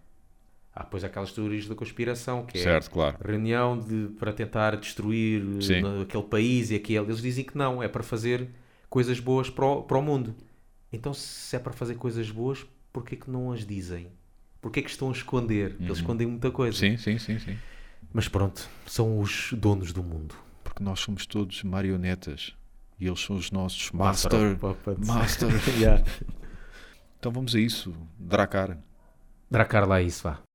Há 0.75 0.85
depois 0.85 1.05
aquelas 1.05 1.31
teorias 1.33 1.67
da 1.67 1.75
conspiração 1.75 2.47
que 2.47 2.57
é 2.57 2.63
Certo, 2.63 2.91
claro. 2.91 3.19
reunião 3.23 3.79
de, 3.79 4.09
para 4.19 4.33
tentar 4.33 4.77
destruir 4.77 5.43
eh, 5.59 5.61
Sim. 5.61 6.03
aquele 6.03 6.23
país 6.23 6.71
e 6.71 6.77
aquele. 6.77 7.05
Eles 7.05 7.21
dizem 7.21 7.45
que 7.45 7.59
não, 7.59 7.83
é 7.83 7.89
para 7.89 8.03
fazer 8.03 8.49
coisas 8.91 9.21
boas 9.21 9.49
para 9.49 9.65
o, 9.65 9.83
para 9.85 9.97
o 9.97 10.03
mundo. 10.03 10.35
Então, 10.93 11.15
se 11.15 11.55
é 11.55 11.59
para 11.59 11.73
fazer 11.73 11.95
coisas 11.95 12.29
boas, 12.31 12.67
porquê 12.93 13.17
que 13.17 13.31
não 13.31 13.53
as 13.53 13.65
dizem? 13.65 14.09
Porquê 14.61 14.83
que 14.83 14.91
estão 14.91 15.09
a 15.09 15.13
esconder? 15.13 15.77
Eles 15.81 15.99
escondem 15.99 16.27
muita 16.27 16.51
coisa. 16.51 16.77
Sim, 16.77 16.97
sim, 16.99 17.17
sim, 17.19 17.39
sim. 17.39 17.57
Mas 18.13 18.29
pronto, 18.29 18.69
são 18.87 19.21
os 19.21 19.53
donos 19.53 19.93
do 19.93 20.03
mundo. 20.03 20.35
Porque 20.65 20.83
nós 20.83 21.01
somos 21.01 21.25
todos 21.25 21.63
marionetas. 21.63 22.55
E 22.99 23.07
eles 23.07 23.21
são 23.21 23.37
os 23.37 23.51
nossos 23.51 23.91
Master 23.93 24.59
master. 24.61 25.07
Master. 25.07 25.49
Yeah. 25.79 26.05
Então 27.19 27.33
vamos 27.33 27.55
a 27.55 27.61
isso. 27.61 27.95
Dracar. 28.19 28.77
Dracar 29.51 29.89
lá 29.89 30.03
isso, 30.03 30.25
vá. 30.25 30.50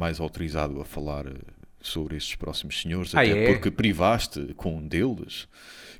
Mais 0.00 0.18
autorizado 0.18 0.80
a 0.80 0.84
falar 0.84 1.26
eh, 1.26 1.34
sobre 1.80 2.16
estes 2.16 2.34
próximos 2.34 2.80
senhores, 2.80 3.14
Ah, 3.14 3.20
até 3.20 3.44
é? 3.44 3.52
porque 3.52 3.70
privaste 3.70 4.54
com 4.56 4.76
um 4.78 4.86
deles, 4.88 5.46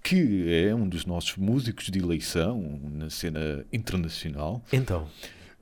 que 0.02 0.46
é 0.66 0.74
um 0.74 0.88
dos 0.88 1.04
nossos 1.06 1.36
músicos 1.36 1.86
de 1.90 1.98
eleição 1.98 2.80
na 2.94 3.10
cena 3.10 3.64
internacional. 3.72 4.62
Então. 4.72 5.06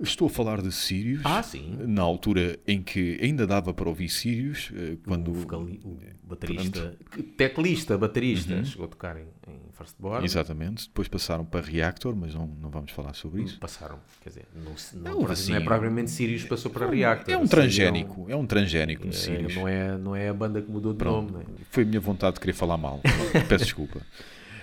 Estou 0.00 0.28
a 0.28 0.30
falar 0.30 0.62
de 0.62 0.70
Sirius. 0.70 1.22
Ah, 1.24 1.42
sim. 1.42 1.76
Na 1.87 2.02
altura 2.02 2.56
em 2.66 2.80
que 2.82 3.18
ainda 3.20 3.46
dava 3.48 3.74
para 3.74 3.88
ouvir 3.88 4.08
Sirius, 4.08 4.70
eh, 4.74 4.96
quando 5.04 5.32
O, 5.32 5.34
vocali- 5.34 5.80
o 5.84 5.98
baterista, 6.22 6.94
que- 7.11 7.22
teclista, 7.22 7.98
baterista, 7.98 8.64
chegou 8.64 8.87
a 8.87 8.88
tocar 8.88 9.16
em, 9.16 9.24
em 9.48 9.58
Firstborn. 9.72 10.24
Exatamente. 10.24 10.87
Depois 10.87 11.08
passaram 11.08 11.44
para 11.44 11.61
Reactor, 11.66 12.14
mas 12.14 12.32
não, 12.32 12.46
não 12.46 12.70
vamos 12.70 12.92
falar 12.92 13.12
sobre 13.14 13.42
isso. 13.42 13.58
Passaram, 13.58 13.98
quer 14.22 14.28
dizer, 14.28 14.44
não, 14.54 14.62
não, 15.02 15.12
Não, 15.14 15.20
não 15.22 15.30
assim, 15.32 15.52
é 15.54 15.61
propriamente 15.61 16.12
Sirius 16.12 16.44
passou 16.44 16.70
para 16.70 16.88
Reactor. 16.88 17.34
É 17.34 17.37
um 17.37 17.46
transgénico. 17.48 18.26
É 18.28 18.37
um 18.37 18.46
transgénico 18.46 19.02
de 19.02 19.08
É, 19.16 19.18
Sirius. 19.18 19.54
não, 19.56 19.66
é, 19.66 19.98
não 19.98 20.14
é 20.14 20.28
a 20.28 20.34
banda 20.34 20.62
que 20.62 20.70
mudou 20.70 20.92
de 20.92 20.98
Pronto. 20.98 21.32
nome. 21.32 21.44
Né? 21.44 21.50
Foi 21.70 21.82
a 21.82 21.87
minha 21.87 22.00
vontade 22.00 22.34
de 22.34 22.40
querer 22.40 22.52
falar 22.52 22.76
mal. 22.76 23.00
Peço 23.48 23.64
desculpa. 23.64 24.00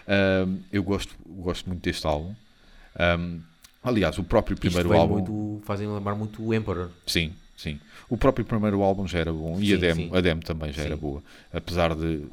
Ahm, 0.07 0.59
eu 0.71 0.81
gosto, 0.81 1.13
gosto 1.27 1.67
muito 1.67 1.81
deste 1.81 2.07
álbum. 2.07 2.33
Ahm, 2.97 3.39
aliás, 3.85 4.17
o 4.17 4.23
próprio 4.23 4.57
primeiro 4.57 4.91
álbum. 4.93 5.13
muito, 5.19 5.61
fazem 5.65 5.87
lembrar 5.87 6.15
muito 6.15 6.43
o 6.43 6.53
Emperor. 6.53 6.89
Sim, 7.07 7.31
sim. 7.55 7.79
O 8.09 8.17
próprio 8.17 8.43
primeiro 8.45 8.81
álbum 8.81 9.07
já 9.07 9.19
era 9.19 9.31
bom 9.31 9.57
e 9.59 9.71
a 9.71 9.75
Sim, 9.75 9.81
demo, 9.81 10.01
sim. 10.01 10.11
a 10.17 10.21
demo 10.21 10.41
também 10.41 10.71
já 10.73 10.83
era 10.83 10.95
Sim. 10.95 11.01
boa. 11.01 11.23
Apesar 11.53 11.95
de 11.95 12.25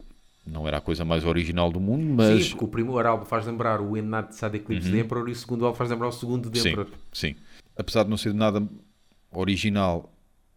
não 0.44 0.66
era 0.66 0.78
a 0.78 0.80
coisa 0.80 1.04
mais 1.04 1.24
original 1.24 1.70
do 1.70 1.78
mundo, 1.78 2.14
mas 2.16 2.42
Sim, 2.44 2.50
porque 2.50 2.64
o 2.64 2.68
primeiro 2.68 3.06
álbum 3.08 3.24
faz 3.24 3.46
lembrar 3.46 3.80
o 3.80 3.96
Enat 3.96 4.32
Sad 4.32 4.56
Eclipse 4.56 4.90
de 4.90 4.98
Emperor 4.98 5.28
e 5.28 5.32
o 5.32 5.36
segundo 5.36 5.64
álbum 5.64 5.76
faz 5.78 5.88
lembrar 5.88 6.08
o 6.08 6.12
segundo 6.12 6.50
de 6.50 6.58
Uhum. 6.58 6.62
sim, 6.64 6.68
Emperor. 6.70 6.88
sim. 7.12 7.36
Apesar 7.76 8.02
de 8.04 8.10
não 8.10 8.16
ser 8.16 8.34
nada 8.34 8.66
original 9.30 10.12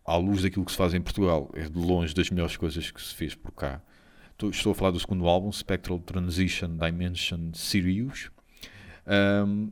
à 0.06 0.16
luz 0.18 0.42
daquilo 0.42 0.66
que 0.66 0.72
se 0.72 0.78
faz 0.78 0.94
em 0.94 1.02
Portugal, 1.02 1.50
é 1.54 1.70
de 1.70 1.78
longe 1.78 2.14
das 2.14 2.30
melhores 2.30 2.58
coisas 2.58 2.92
que 2.92 3.02
se 3.02 3.14
fez 3.14 3.34
por 3.36 3.52
cá. 3.52 3.82
Estou, 4.32 4.50
estou 4.50 4.72
a 4.72 4.76
falar 4.76 4.92
do 4.92 5.00
segundo 5.00 5.26
álbum, 5.28 5.52
Spectral 5.52 5.98
Transition 6.00 6.76
Dimension 6.76 7.52
Sirius, 7.54 8.30
ahm, 9.08 9.68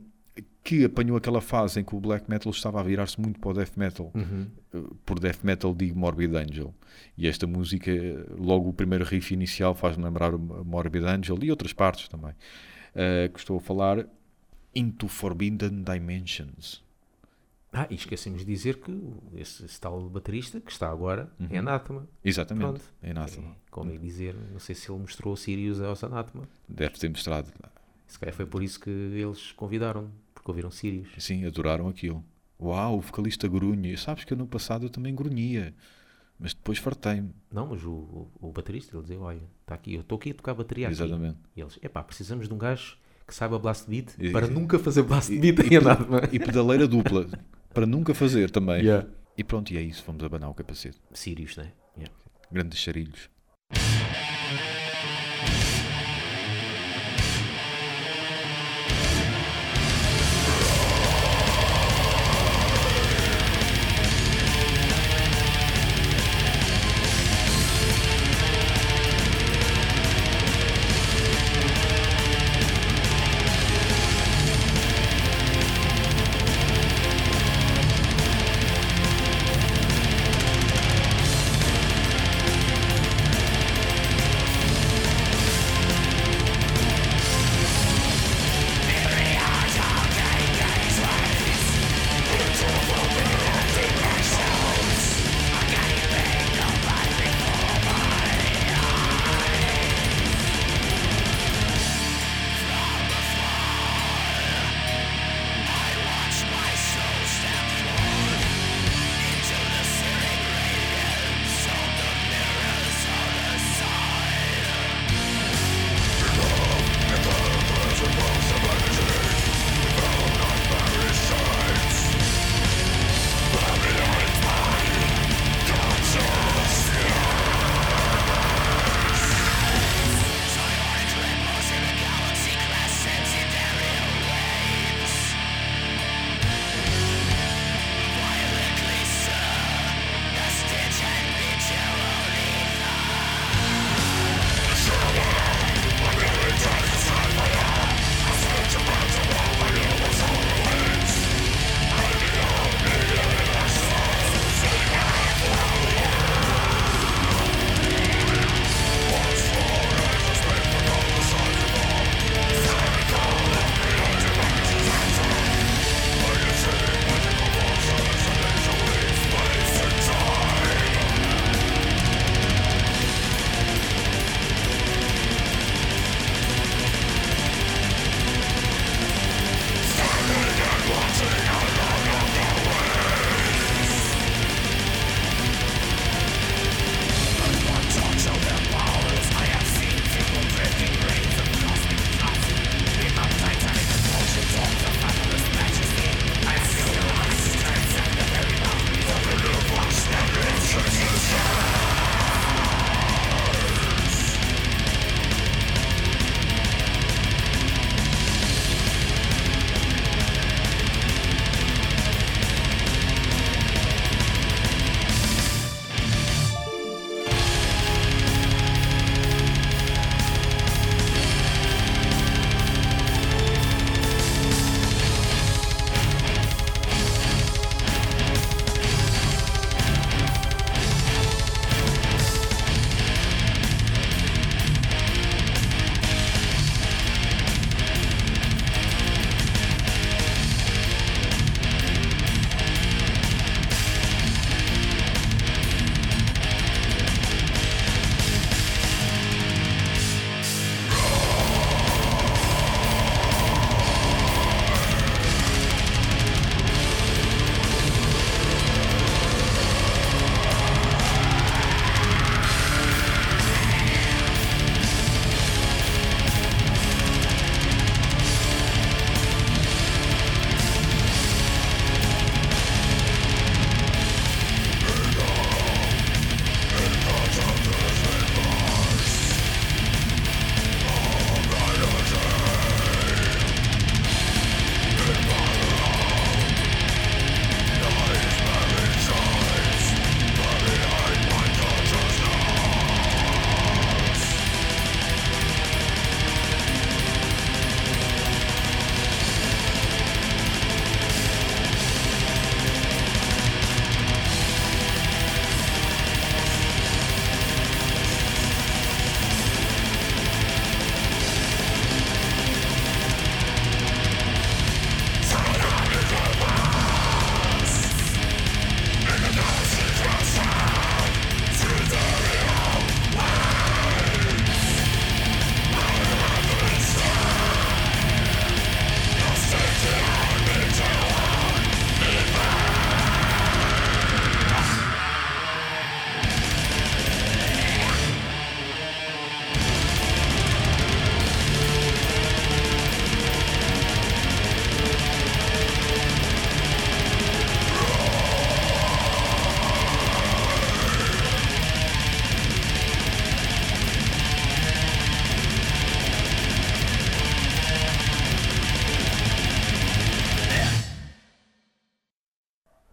que 0.64 0.82
apanhou 0.82 1.16
aquela 1.16 1.42
fase 1.42 1.78
em 1.78 1.84
que 1.84 1.94
o 1.94 2.00
black 2.00 2.28
metal 2.28 2.50
estava 2.50 2.80
a 2.80 2.82
virar-se 2.82 3.20
muito 3.20 3.38
para 3.38 3.50
o 3.50 3.52
death 3.52 3.76
metal. 3.76 4.10
Uhum. 4.14 4.46
Uh, 4.72 4.94
Por 5.04 5.20
death 5.20 5.44
metal 5.44 5.74
digo 5.74 5.96
Morbid 5.96 6.34
Angel. 6.34 6.74
E 7.18 7.28
esta 7.28 7.46
música, 7.46 7.92
logo 8.38 8.70
o 8.70 8.72
primeiro 8.72 9.04
riff 9.04 9.34
inicial 9.34 9.74
faz-me 9.74 10.02
lembrar 10.02 10.34
o 10.34 10.38
Morbid 10.38 11.04
Angel 11.04 11.38
e 11.42 11.50
outras 11.50 11.74
partes 11.74 12.08
também. 12.08 12.30
Uh, 12.30 13.30
que 13.30 13.38
estou 13.38 13.58
a 13.58 13.60
falar 13.60 14.06
Into 14.74 15.06
Forbidden 15.06 15.84
Dimensions. 15.84 16.82
Ah, 17.70 17.86
e 17.90 17.96
esquecemos 17.96 18.40
de 18.40 18.46
dizer 18.46 18.78
que 18.78 18.96
esse, 19.34 19.64
esse 19.64 19.80
tal 19.80 20.08
baterista 20.08 20.60
que 20.60 20.70
está 20.70 20.88
agora 20.88 21.30
é 21.50 21.58
Anátema. 21.58 22.08
Exatamente. 22.24 22.64
Pronto. 22.64 22.84
É 23.02 23.10
Anathema. 23.10 23.48
É, 23.48 23.54
como 23.70 23.92
é 23.92 23.98
dizer, 23.98 24.34
não 24.52 24.60
sei 24.60 24.76
se 24.76 24.90
ele 24.90 25.00
mostrou 25.00 25.36
Sirius 25.36 25.80
aos 25.80 26.02
Anátema. 26.04 26.48
Deve 26.68 26.96
ter 26.96 27.10
mostrado. 27.10 27.52
Se 28.06 28.18
calhar 28.18 28.34
foi 28.34 28.46
por 28.46 28.62
isso 28.62 28.78
que 28.78 28.90
eles 28.90 29.50
convidaram, 29.52 30.08
porque 30.44 30.50
ouviram 30.50 30.70
Sirius. 30.70 31.08
Sim, 31.18 31.46
adoraram 31.46 31.88
aquilo. 31.88 32.22
Uau, 32.60 32.98
o 32.98 33.00
vocalista 33.00 33.48
grunha. 33.48 33.96
Sabes 33.96 34.24
que 34.24 34.32
eu 34.34 34.36
no 34.36 34.46
passado 34.46 34.84
eu 34.84 34.90
também 34.90 35.14
grunhia. 35.14 35.74
Mas 36.38 36.52
depois 36.52 36.76
fartei-me. 36.78 37.30
Não, 37.50 37.66
mas 37.68 37.82
o, 37.82 37.90
o, 37.90 38.30
o 38.42 38.52
baterista, 38.52 38.94
ele 38.94 39.02
dizia, 39.02 39.18
olha, 39.20 39.40
está 39.62 39.74
aqui, 39.74 39.94
eu 39.94 40.02
estou 40.02 40.16
aqui 40.16 40.30
a 40.30 40.34
tocar 40.34 40.52
bateria 40.52 40.86
aqui. 40.88 40.94
Exatamente. 40.96 41.38
E 41.56 41.60
eles, 41.62 41.78
epá, 41.82 42.02
precisamos 42.02 42.46
de 42.46 42.52
um 42.52 42.58
gajo 42.58 42.98
que 43.26 43.34
saiba 43.34 43.58
blast 43.58 43.88
beat 43.88 44.14
E- 44.18 44.30
para 44.30 44.46
e- 44.46 44.50
nunca 44.50 44.78
fazer 44.78 45.02
blast 45.02 45.34
beat 45.38 45.58
em 45.60 45.76
Anátema. 45.78 46.20
E 46.30 46.38
pedaleira 46.38 46.86
dupla. 46.86 47.26
para 47.72 47.86
nunca 47.86 48.12
fazer 48.14 48.50
também. 48.50 48.82
Yeah. 48.82 49.08
E 49.38 49.42
pronto, 49.42 49.72
e 49.72 49.78
é 49.78 49.82
isso. 49.82 50.04
Vamos 50.06 50.22
abanar 50.22 50.50
o 50.50 50.54
capacete. 50.54 50.98
Sirius, 51.14 51.56
né? 51.56 51.72
Yeah. 51.96 52.14
Grandes 52.52 52.78
charilhos. 52.78 53.30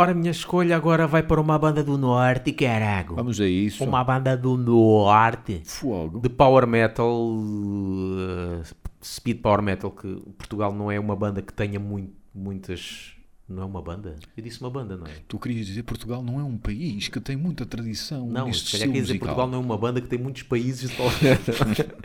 Ora, 0.01 0.11
a 0.11 0.15
minha 0.15 0.31
escolha 0.31 0.75
agora 0.75 1.05
vai 1.05 1.21
para 1.21 1.39
uma 1.39 1.57
banda 1.59 1.83
do 1.83 1.97
Norte, 1.97 2.51
carago. 2.53 3.15
Vamos 3.15 3.39
a 3.39 3.47
isso. 3.47 3.83
Uma 3.83 4.03
banda 4.03 4.35
do 4.35 4.57
Norte. 4.57 5.61
Fogo. 5.63 6.19
De 6.19 6.27
Power 6.29 6.65
Metal, 6.65 7.07
uh, 7.11 8.63
Speed 9.03 9.41
Power 9.41 9.61
Metal, 9.61 9.91
que 9.91 10.07
Portugal 10.37 10.73
não 10.73 10.91
é 10.91 10.99
uma 10.99 11.15
banda 11.15 11.41
que 11.41 11.53
tenha 11.53 11.79
muito, 11.79 12.13
muitas... 12.33 13.13
Não 13.47 13.63
é 13.63 13.65
uma 13.65 13.81
banda? 13.81 14.15
Eu 14.37 14.43
disse 14.43 14.61
uma 14.61 14.69
banda, 14.69 14.95
não 14.95 15.05
é? 15.05 15.11
Tu 15.27 15.37
querias 15.37 15.65
dizer 15.67 15.83
Portugal 15.83 16.23
não 16.23 16.39
é 16.39 16.43
um 16.43 16.57
país 16.57 17.09
que 17.09 17.19
tem 17.19 17.35
muita 17.35 17.65
tradição 17.65 18.25
Não, 18.25 18.45
neste 18.45 18.65
se 18.67 18.71
calhar 18.71 18.87
estilo 18.87 18.93
quer 18.93 19.01
dizer. 19.01 19.19
Portugal 19.19 19.47
não 19.47 19.57
é 19.57 19.61
uma 19.61 19.77
banda 19.77 19.99
que 19.99 20.07
tem 20.07 20.17
muitos 20.17 20.43
países 20.43 20.89
de 20.89 20.95
power 20.95 21.13
metal. 21.21 21.55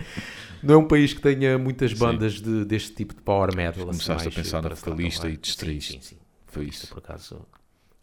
não 0.61 0.75
é 0.75 0.77
um 0.77 0.89
país 0.89 1.15
que 1.15 1.21
tenha 1.21 1.57
muitas 1.57 1.93
bandas 1.93 2.41
de- 2.41 2.65
deste 2.65 2.93
tipo 2.97 3.15
de 3.15 3.23
power 3.23 3.55
metal. 3.55 3.89
assim, 3.89 4.01
Começaste 4.01 4.11
a 4.11 4.15
mais 4.25 4.35
pensar 4.35 4.59
Stratovarius. 4.59 5.15
vocalista 5.15 5.29
e 5.31 5.37
distraíste. 5.37 5.93
Sim, 5.93 6.01
sim, 6.01 6.09
sim. 6.17 6.21
Foi 6.47 6.65
isso. 6.65 6.89
Por 6.89 6.99
acaso, 6.99 7.41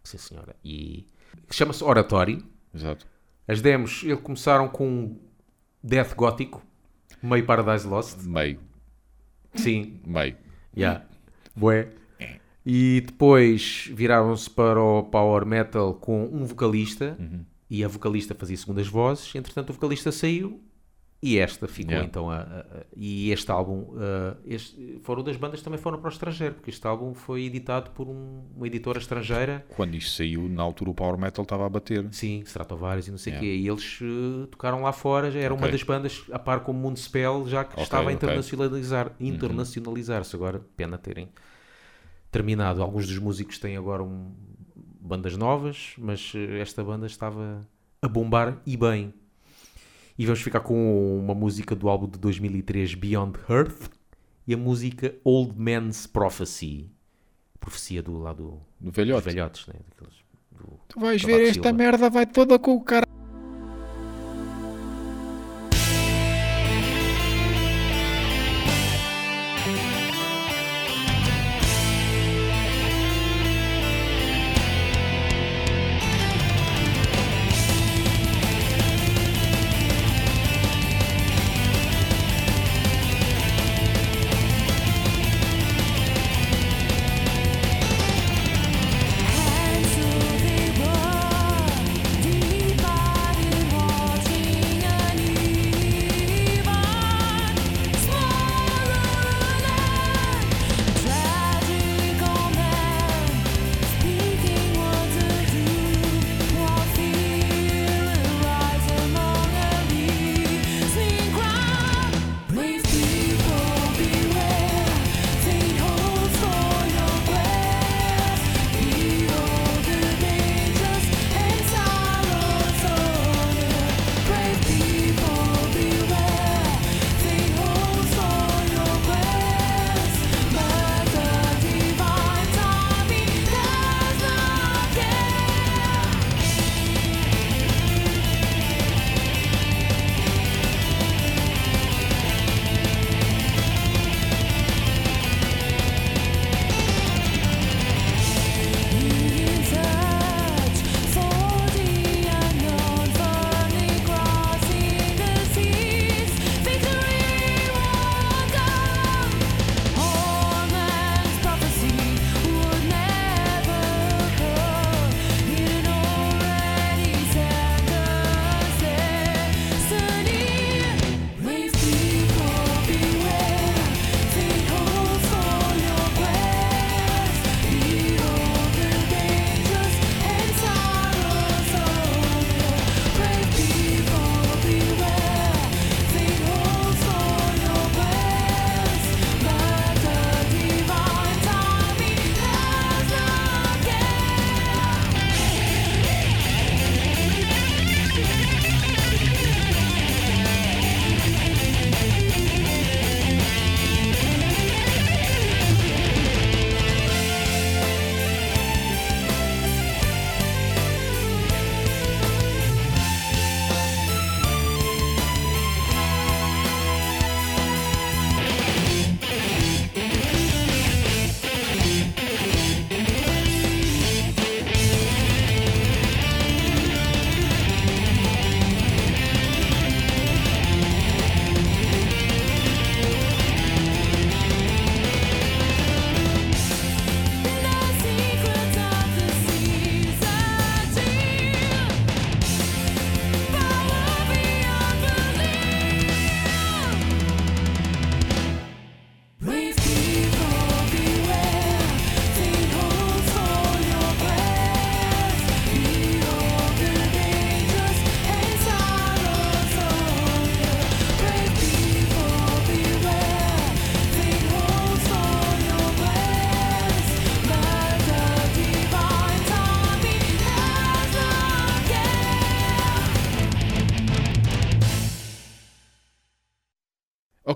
sim 0.03 0.17
senhora. 0.17 0.55
E 0.63 1.07
chama-se 1.51 1.83
Oratory. 1.83 2.43
Exato. 2.73 3.07
As 3.47 3.61
demos, 3.61 4.03
ele 4.03 4.17
começaram 4.17 4.67
com 4.67 5.17
Death 5.83 6.15
Gótico, 6.15 6.61
meio 7.21 7.45
Paradise 7.45 7.87
Lost. 7.87 8.23
Meio. 8.23 8.59
Sim, 9.55 9.99
Meio. 10.05 10.35
Yeah. 10.75 11.05
Bué. 11.55 11.89
E 12.65 13.01
depois 13.05 13.89
viraram-se 13.93 14.49
para 14.49 14.81
o 14.81 15.03
Power 15.03 15.45
Metal 15.45 15.93
com 15.95 16.23
um 16.25 16.45
vocalista 16.45 17.17
e 17.69 17.83
a 17.83 17.87
vocalista 17.87 18.33
fazia 18.33 18.55
segundas 18.55 18.87
vozes. 18.87 19.35
Entretanto, 19.35 19.71
o 19.71 19.73
vocalista 19.73 20.11
saiu 20.11 20.61
e 21.25 21.37
esta 21.39 21.67
ficou 21.69 21.91
Yeah. 21.93 22.05
então. 22.07 22.29
A, 22.29 22.35
a- 22.37 22.39
a- 22.41 22.85
e 22.95 23.31
este 23.31 23.49
álbum, 23.49 23.79
uh, 23.93 24.35
este, 24.45 24.99
foram 25.03 25.23
das 25.23 25.37
bandas 25.37 25.59
que 25.59 25.63
também 25.63 25.79
foram 25.79 25.97
para 25.97 26.09
o 26.09 26.11
estrangeiro, 26.11 26.55
porque 26.55 26.69
este 26.69 26.85
álbum 26.85 27.13
foi 27.13 27.45
editado 27.45 27.91
por 27.91 28.09
um- 28.09 28.43
uma 28.55 28.67
editora 28.67 28.99
estrangeira. 28.99 29.65
Quando 29.75 29.95
isto 29.95 30.11
saiu, 30.17 30.49
na 30.49 30.61
altura 30.61 30.91
o 30.91 30.93
Power 30.93 31.17
Metal 31.17 31.43
estava 31.43 31.65
a 31.65 31.69
bater. 31.69 32.07
Sim, 32.11 32.41
Stratovarius 32.45 33.07
e 33.07 33.11
não 33.11 33.17
sei 33.17 33.31
o 33.33 33.35
Yeah. 33.35 33.47
quê. 33.47 33.55
E 33.63 33.67
eles 33.69 34.01
uh, 34.01 34.47
tocaram 34.47 34.81
lá 34.81 34.91
fora, 34.91 35.31
já 35.31 35.39
era 35.39 35.53
uma 35.53 35.61
Ok. 35.63 35.71
das 35.71 35.83
bandas, 35.83 36.23
a 36.31 36.37
par 36.39 36.59
como 36.59 36.77
Moonspell, 36.79 37.47
já 37.47 37.63
que 37.63 37.71
Ok, 37.73 37.83
estava 37.83 38.09
a 38.09 38.13
internacionalizar, 38.13 39.13
internacionalizar-se. 39.19 40.35
Agora, 40.35 40.59
pena 40.75 40.97
terem 40.97 41.29
terminado. 42.31 42.81
Alguns 42.81 43.07
dos 43.07 43.17
músicos 43.19 43.57
têm 43.59 43.77
agora 43.77 44.03
um- 44.03 44.33
bandas 44.99 45.35
novas, 45.37 45.93
mas 45.97 46.33
uh, 46.33 46.37
esta 46.59 46.83
banda 46.83 47.05
estava 47.05 47.67
a 48.01 48.07
bombar 48.07 48.57
e 48.65 48.75
bem. 48.75 49.13
E 50.17 50.25
vamos 50.25 50.41
ficar 50.41 50.59
com 50.59 51.17
uma 51.19 51.33
música 51.33 51.75
do 51.75 51.89
álbum 51.89 52.07
de 52.07 52.19
2003, 52.19 52.93
Beyond 52.95 53.39
Earth, 53.49 53.89
e 54.47 54.53
a 54.53 54.57
música 54.57 55.15
Old 55.23 55.53
Man's 55.57 56.05
Prophecy. 56.05 56.89
Profecia 57.59 58.03
do 58.03 58.17
lado 58.19 58.59
dos 58.79 58.93
velhote. 58.93 59.25
velhotes, 59.25 59.67
né? 59.67 59.75
Daqueles, 59.89 60.15
do- 60.51 60.79
Tu 60.89 60.99
vais 60.99 61.21
ver 61.23 61.49
esta 61.49 61.71
merda, 61.73 62.09
vai 62.09 62.25
toda 62.25 62.59
com 62.59 62.75
o 62.75 62.81
cara. 62.81 63.07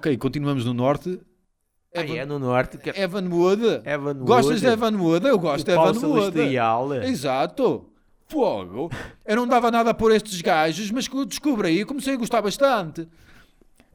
Ok, 0.07 0.17
continuamos 0.17 0.63
no 0.63 0.73
norte. 0.73 1.19
Ah, 1.93 2.01
Evan, 2.01 2.15
é 2.15 2.25
no 2.25 2.39
norte. 2.39 2.77
Que... 2.77 2.89
Evan 2.91 3.27
Wood. 3.27 3.81
Evan 3.83 4.13
Gostas 4.19 4.45
Wood. 4.45 4.61
de 4.61 4.67
Evan 4.67 4.97
Wood? 4.97 5.27
Eu 5.27 5.37
gosto 5.39 5.63
O 5.63 5.65
de 5.65 5.71
Evan 5.71 6.07
Wood. 6.07 6.33
Celestial. 6.33 6.93
Exato. 7.03 7.85
Fogo. 8.29 8.89
Eu 9.25 9.35
não 9.35 9.47
dava 9.47 9.69
nada 9.71 9.93
por 9.93 10.11
estes 10.11 10.41
gajos, 10.41 10.91
mas 10.91 11.07
descobri 11.27 11.79
e 11.81 11.85
comecei 11.85 12.13
a 12.13 12.17
gostar 12.17 12.41
bastante. 12.41 13.07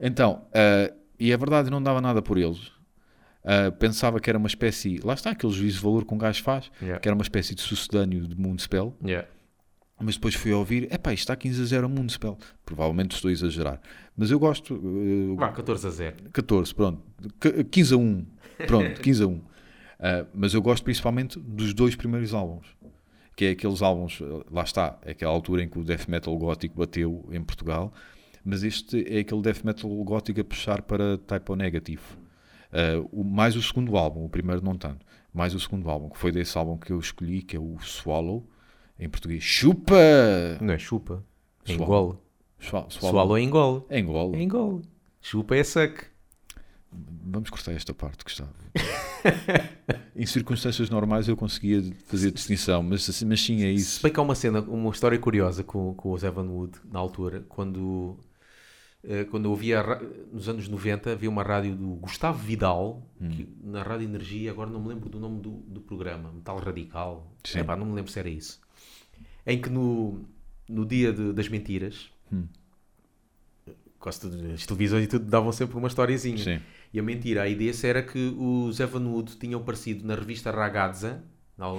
Então, 0.01 0.43
ah, 0.53 0.93
e 1.19 1.33
é 1.33 1.37
verdade, 1.37 1.69
eu 1.69 1.73
não 1.73 1.83
dava 1.83 2.01
nada 2.01 2.21
por 2.21 2.37
eles. 2.37 2.71
Ah, 3.45 3.71
pensava 3.79 4.21
que 4.21 4.29
era 4.29 4.39
uma 4.39 4.49
espécie. 4.49 5.01
Lá 5.03 5.15
está 5.15 5.31
aquele 5.31 5.53
juízo 5.53 5.79
de 5.79 5.83
valor 5.85 6.05
que 6.05 6.13
um 6.13 6.19
gajo 6.19 6.43
faz, 6.43 6.71
Yeah. 6.81 7.01
que 7.01 7.09
era 7.09 7.15
uma 7.15 7.23
espécie 7.23 7.55
de 7.55 7.63
sucedâneo 7.63 8.27
de 8.27 8.39
Moonspell. 8.39 8.95
Yeah. 9.05 9.27
Mas 10.05 10.17
depois 10.17 10.35
fui 10.35 10.53
a 10.53 10.57
ouvir, 10.57 10.93
epá, 10.93 11.13
isto 11.13 11.23
está 11.23 11.37
15 11.37 11.63
a 11.63 11.65
0 11.65 11.87
a 11.87 11.89
Moonspell. 11.89 12.37
Provavelmente 12.67 13.15
estou 13.15 13.29
a 13.29 13.33
exagerar. 13.33 13.81
Mas 14.17 14.31
eu 14.31 14.39
gosto. 14.39 14.75
eh, 14.75 15.37
Vá, 15.37 15.53
14 15.53 15.87
a 15.87 15.91
0. 15.91 16.17
14, 16.33 16.75
pronto. 16.75 17.03
Qu- 17.41 17.65
15 17.71 17.95
a 17.95 17.97
1. 17.97 18.27
Pronto, 18.67 19.01
15 19.01 19.23
a 19.23 19.27
1. 19.27 19.41
Ah, 20.05 20.27
mas 20.35 20.53
eu 20.53 20.61
gosto 20.61 20.83
principalmente 20.83 21.39
dos 21.39 21.73
dois 21.73 21.95
primeiros 21.95 22.35
álbuns. 22.35 22.67
Que 23.37 23.45
é 23.45 23.51
aqueles 23.51 23.81
álbuns, 23.83 24.19
eh, 24.21 24.45
lá 24.51 24.65
está, 24.65 24.99
é 25.03 25.13
aquela 25.13 25.31
altura 25.33 25.63
em 25.63 25.69
que 25.69 25.79
o 25.79 25.85
death 25.85 26.09
metal 26.09 26.37
gótico 26.37 26.77
bateu 26.77 27.25
em 27.31 27.41
Portugal. 27.41 27.93
Mas 28.45 28.65
este 28.65 29.05
é 29.09 29.21
aquele 29.21 29.41
death 29.43 29.63
metal 29.63 29.89
gótico 30.03 30.41
a 30.41 30.45
puxar 30.45 30.83
para 30.83 31.17
typo 31.19 31.55
negativo. 31.55 32.03
Ah, 32.73 33.01
o, 33.13 33.23
mais 33.23 33.55
o 33.55 33.63
segundo 33.63 33.97
álbum, 33.97 34.25
o 34.25 34.29
primeiro 34.29 34.61
não 34.65 34.75
tanto. 34.77 35.07
Mais 35.33 35.55
o 35.55 35.61
segundo 35.61 35.89
álbum, 35.89 36.09
que 36.11 36.19
foi 36.19 36.33
desse 36.33 36.59
álbum 36.59 36.77
que 36.77 36.91
eu 36.93 36.99
escolhi, 36.99 37.41
que 37.41 37.57
é 37.57 37.61
o 37.61 37.77
Swallow. 37.81 38.45
Em 39.03 39.09
português, 39.09 39.43
chupa! 39.43 39.95
Não 40.61 40.73
é 40.75 40.79
chupa. 40.79 41.25
É 41.67 41.75
Swallow. 41.75 41.85
engole. 42.11 42.19
Swallow. 42.61 42.91
Swallow 42.91 43.37
é 43.37 43.41
engole. 43.43 43.83
É 43.89 43.99
engole. 43.99 44.37
É 44.39 44.43
engole. 44.43 44.83
Chupa 45.21 45.57
é 45.57 45.65
suck. 45.65 46.05
Vamos 47.25 47.51
cortar 47.51 47.73
esta 47.73 47.93
parte, 47.95 48.23
Gustavo. 48.23 48.53
em 50.15 50.27
circunstâncias 50.27 50.91
normais 50.91 51.27
eu 51.29 51.37
conseguia 51.37 51.83
fazer 52.07 52.31
distinção, 52.31 52.83
mas, 52.83 53.09
assim- 53.09 53.25
mas 53.25 53.41
sim, 53.41 53.57
é 53.65 53.69
Se 53.69 53.75
isso. 53.75 54.03
bem 54.03 54.13
que 54.13 54.21
há 54.21 54.23
uma 54.23 54.35
cena, 54.35 54.61
uma 54.61 54.91
história 54.91 55.19
curiosa 55.19 55.65
com, 55.65 55.95
com 55.95 56.11
o 56.11 56.17
Evan 56.17 56.45
Wood, 56.49 56.73
na 56.91 56.99
altura, 56.99 57.45
quando, 57.49 58.19
eh, 59.05 59.25
quando 59.25 59.47
eu 59.47 59.51
ouvia, 59.53 59.83
nos 60.33 60.49
anos 60.49 60.69
90, 60.69 61.13
havia 61.13 61.31
uma 61.31 61.43
rádio 61.43 61.75
do 61.75 61.89
Gustavo 61.97 62.39
Vidal, 62.39 63.03
Hum. 63.21 63.29
que, 63.31 63.49
na 63.63 63.83
Rádio 63.83 64.05
Energia, 64.05 64.51
agora 64.51 64.69
não 64.69 64.81
me 64.83 64.89
lembro 64.89 65.09
do 65.09 65.19
nome 65.21 65.41
do, 65.41 65.51
do 65.67 65.81
programa, 65.81 66.31
Metal 66.33 66.59
Radical. 66.59 67.33
Epá, 67.55 67.75
não 67.77 67.87
me 67.87 67.95
lembro 67.95 68.11
se 68.11 68.19
era 68.19 68.29
isso, 68.29 68.61
em 69.47 69.61
que 69.61 69.69
no, 69.71 70.25
no 70.69 70.85
dia 70.87 71.13
de- 71.13 71.33
das 71.33 71.49
mentiras, 71.49 72.11
Hum. 72.33 72.47
de- 74.29 74.53
as 74.53 74.67
televisões 74.67 75.05
e 75.05 75.07
tudo 75.07 75.25
davam 75.27 75.53
sempre 75.53 75.77
uma 75.77 75.89
historiazinha. 75.89 76.39
Sim. 76.39 76.61
E 76.93 76.99
a 76.99 77.03
mentira, 77.03 77.43
a 77.43 77.49
ideia 77.49 77.73
era 77.85 78.03
que 78.03 78.35
os 78.39 78.79
Evan 78.81 79.07
Wood 79.09 79.37
tinham 79.37 79.61
aparecido 79.61 80.07
na 80.07 80.15
revista 80.15 80.51
Ragazza, 80.51 81.23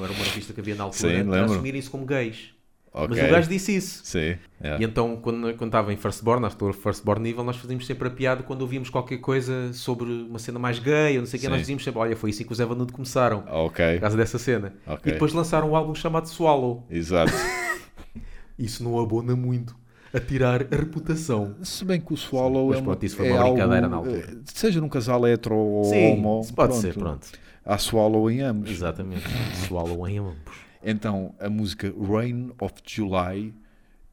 era 0.03 0.11
uma 0.11 0.23
revista 0.23 0.53
que 0.53 0.59
havia 0.59 0.75
na 0.75 0.85
altura, 0.85 1.23
Sim, 1.23 1.29
assumirem-se 1.53 1.89
como 1.89 2.05
gays. 2.05 2.53
Ok. 2.93 3.07
Mas 3.17 3.27
o 3.27 3.31
gajo 3.31 3.49
disse 3.49 3.75
isso. 3.75 4.01
Sim. 4.05 4.35
é. 4.61 4.77
E 4.79 4.83
então, 4.83 5.15
quando, 5.15 5.51
quando 5.55 5.69
estava 5.69 5.91
em 5.91 5.97
Firstborn, 5.97 6.41
na 6.41 6.47
altura 6.49 6.73
Firstborn 6.73 7.23
nível, 7.23 7.43
nós 7.43 7.55
fazíamos 7.57 7.87
sempre 7.87 8.07
a 8.07 8.11
piada 8.11 8.43
quando 8.43 8.61
ouvíamos 8.61 8.89
qualquer 8.89 9.17
coisa 9.17 9.73
sobre 9.73 10.05
uma 10.11 10.37
cena 10.37 10.59
mais 10.59 10.77
gay 10.77 11.15
ou 11.15 11.21
não 11.21 11.25
sei 11.25 11.39
o 11.39 11.41
que, 11.41 11.47
nós 11.49 11.59
dizíamos 11.61 11.83
sempre, 11.83 11.99
olha, 11.99 12.15
foi 12.15 12.29
assim 12.29 12.43
que 12.43 12.51
os 12.51 12.59
Evan 12.59 12.75
Wood 12.77 12.93
começaram, 12.93 13.43
Ok. 13.47 13.95
por 13.95 14.01
causa 14.01 14.15
dessa 14.15 14.37
cena. 14.37 14.73
Ok. 14.85 15.09
E 15.09 15.13
depois 15.13 15.33
lançaram 15.33 15.71
um 15.71 15.75
álbum 15.75 15.95
chamado 15.95 16.27
Swallow. 16.27 16.85
Exato. 16.89 17.33
Isso 18.57 18.83
não 18.83 18.99
abona 18.99 19.35
muito 19.35 19.75
a 20.13 20.19
tirar 20.19 20.61
a 20.71 20.75
reputação. 20.75 21.55
Se 21.63 21.83
bem 21.83 21.99
que 21.99 22.13
o 22.13 22.17
Swallow 22.17 22.67
Mas 22.69 22.77
é 22.77 22.81
pronto, 22.83 23.03
isso 23.03 23.15
foi 23.17 23.27
é 23.29 23.33
uma 23.33 23.43
brincadeira 23.45 23.87
algo, 23.87 23.89
na 23.89 23.97
altura. 24.11 24.31
eh, 24.31 24.41
Seja 24.53 24.79
num 24.79 24.87
casal 24.89 25.27
hetero 25.27 25.55
ou 25.55 25.83
Sim, 25.85 26.13
homo, 26.13 26.41
pode 26.55 26.75
ser, 26.75 26.93
pronto. 26.93 27.27
Há 27.65 27.77
Swallow 27.79 28.29
em 28.29 28.41
ambos. 28.41 28.69
Exatamente. 28.69 29.23
Swallow 29.67 30.07
em 30.07 30.19
ambos. 30.19 30.35
Então, 30.83 31.33
a 31.39 31.49
música 31.49 31.93
Rain 31.97 32.51
of 32.59 32.73
July, 32.85 33.53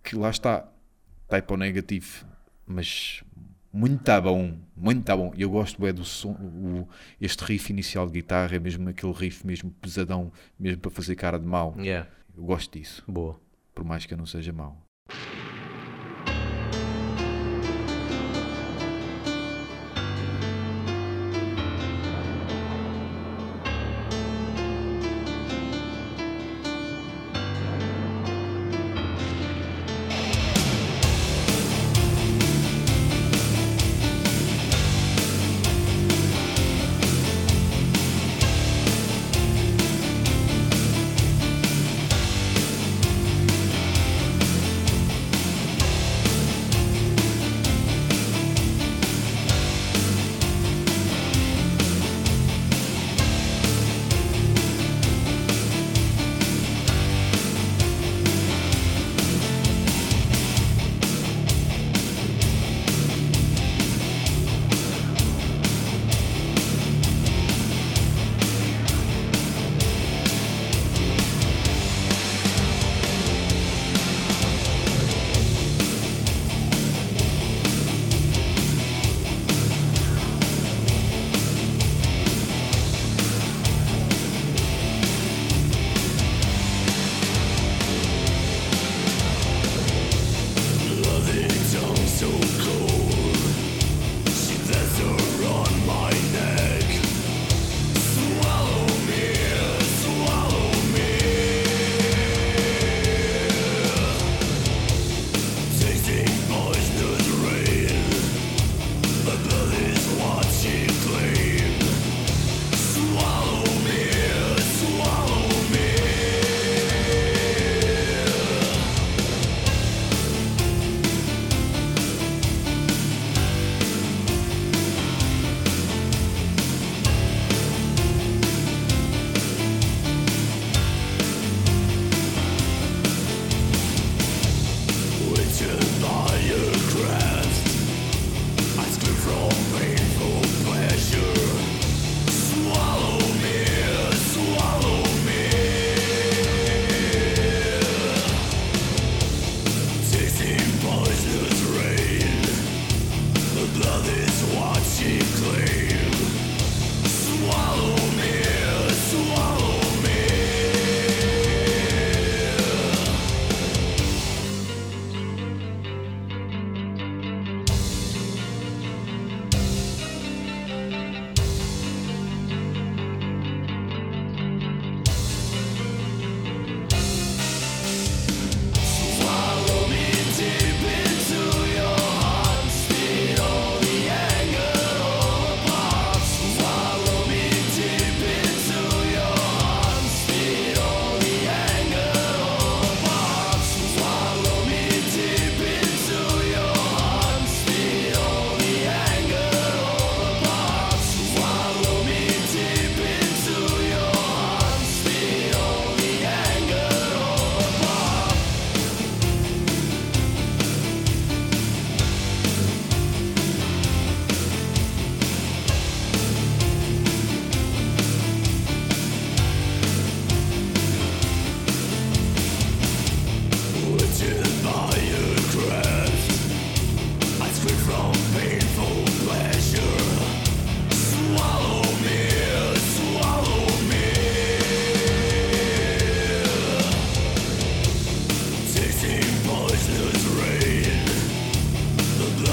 que 0.03 0.15
lá 0.17 0.31
está, 0.31 0.67
typo 1.29 1.57
negativo, 1.57 2.25
mas 2.67 3.23
muito 3.73 4.03
tá 4.05 4.21
bom, 4.21 4.57
muito 4.77 5.05
tá 5.05 5.17
bom. 5.17 5.33
E 5.37 5.43
eu 5.43 5.51
gosto 5.51 5.85
é 5.87 5.93
do 5.93 6.05
som, 6.05 6.33
o- 6.33 6.89
este 7.21 7.43
riff 7.45 7.71
inicial 7.73 8.07
de 8.07 8.13
guitarra, 8.13 8.57
é 8.57 8.59
mesmo 8.59 8.89
aquele 8.89 9.13
riff 9.13 9.47
mesmo 9.47 9.71
pesadão, 9.81 10.33
mesmo 10.59 10.81
para 10.81 10.91
fazer 10.91 11.15
cara 11.17 11.39
de 11.39 11.47
mau. 11.47 11.75
Yeah, 11.79 12.09
Eu 12.37 12.45
gosto 12.45 12.79
disso, 12.79 13.03
boa. 13.07 13.39
por 13.75 13.85
mais 13.85 14.07
que 14.07 14.15
eu 14.15 14.19
não 14.19 14.27
seja 14.27 14.53
mau. 14.53 14.77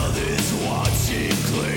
Others 0.08 0.54
watching 0.64 1.32
clear. 1.52 1.77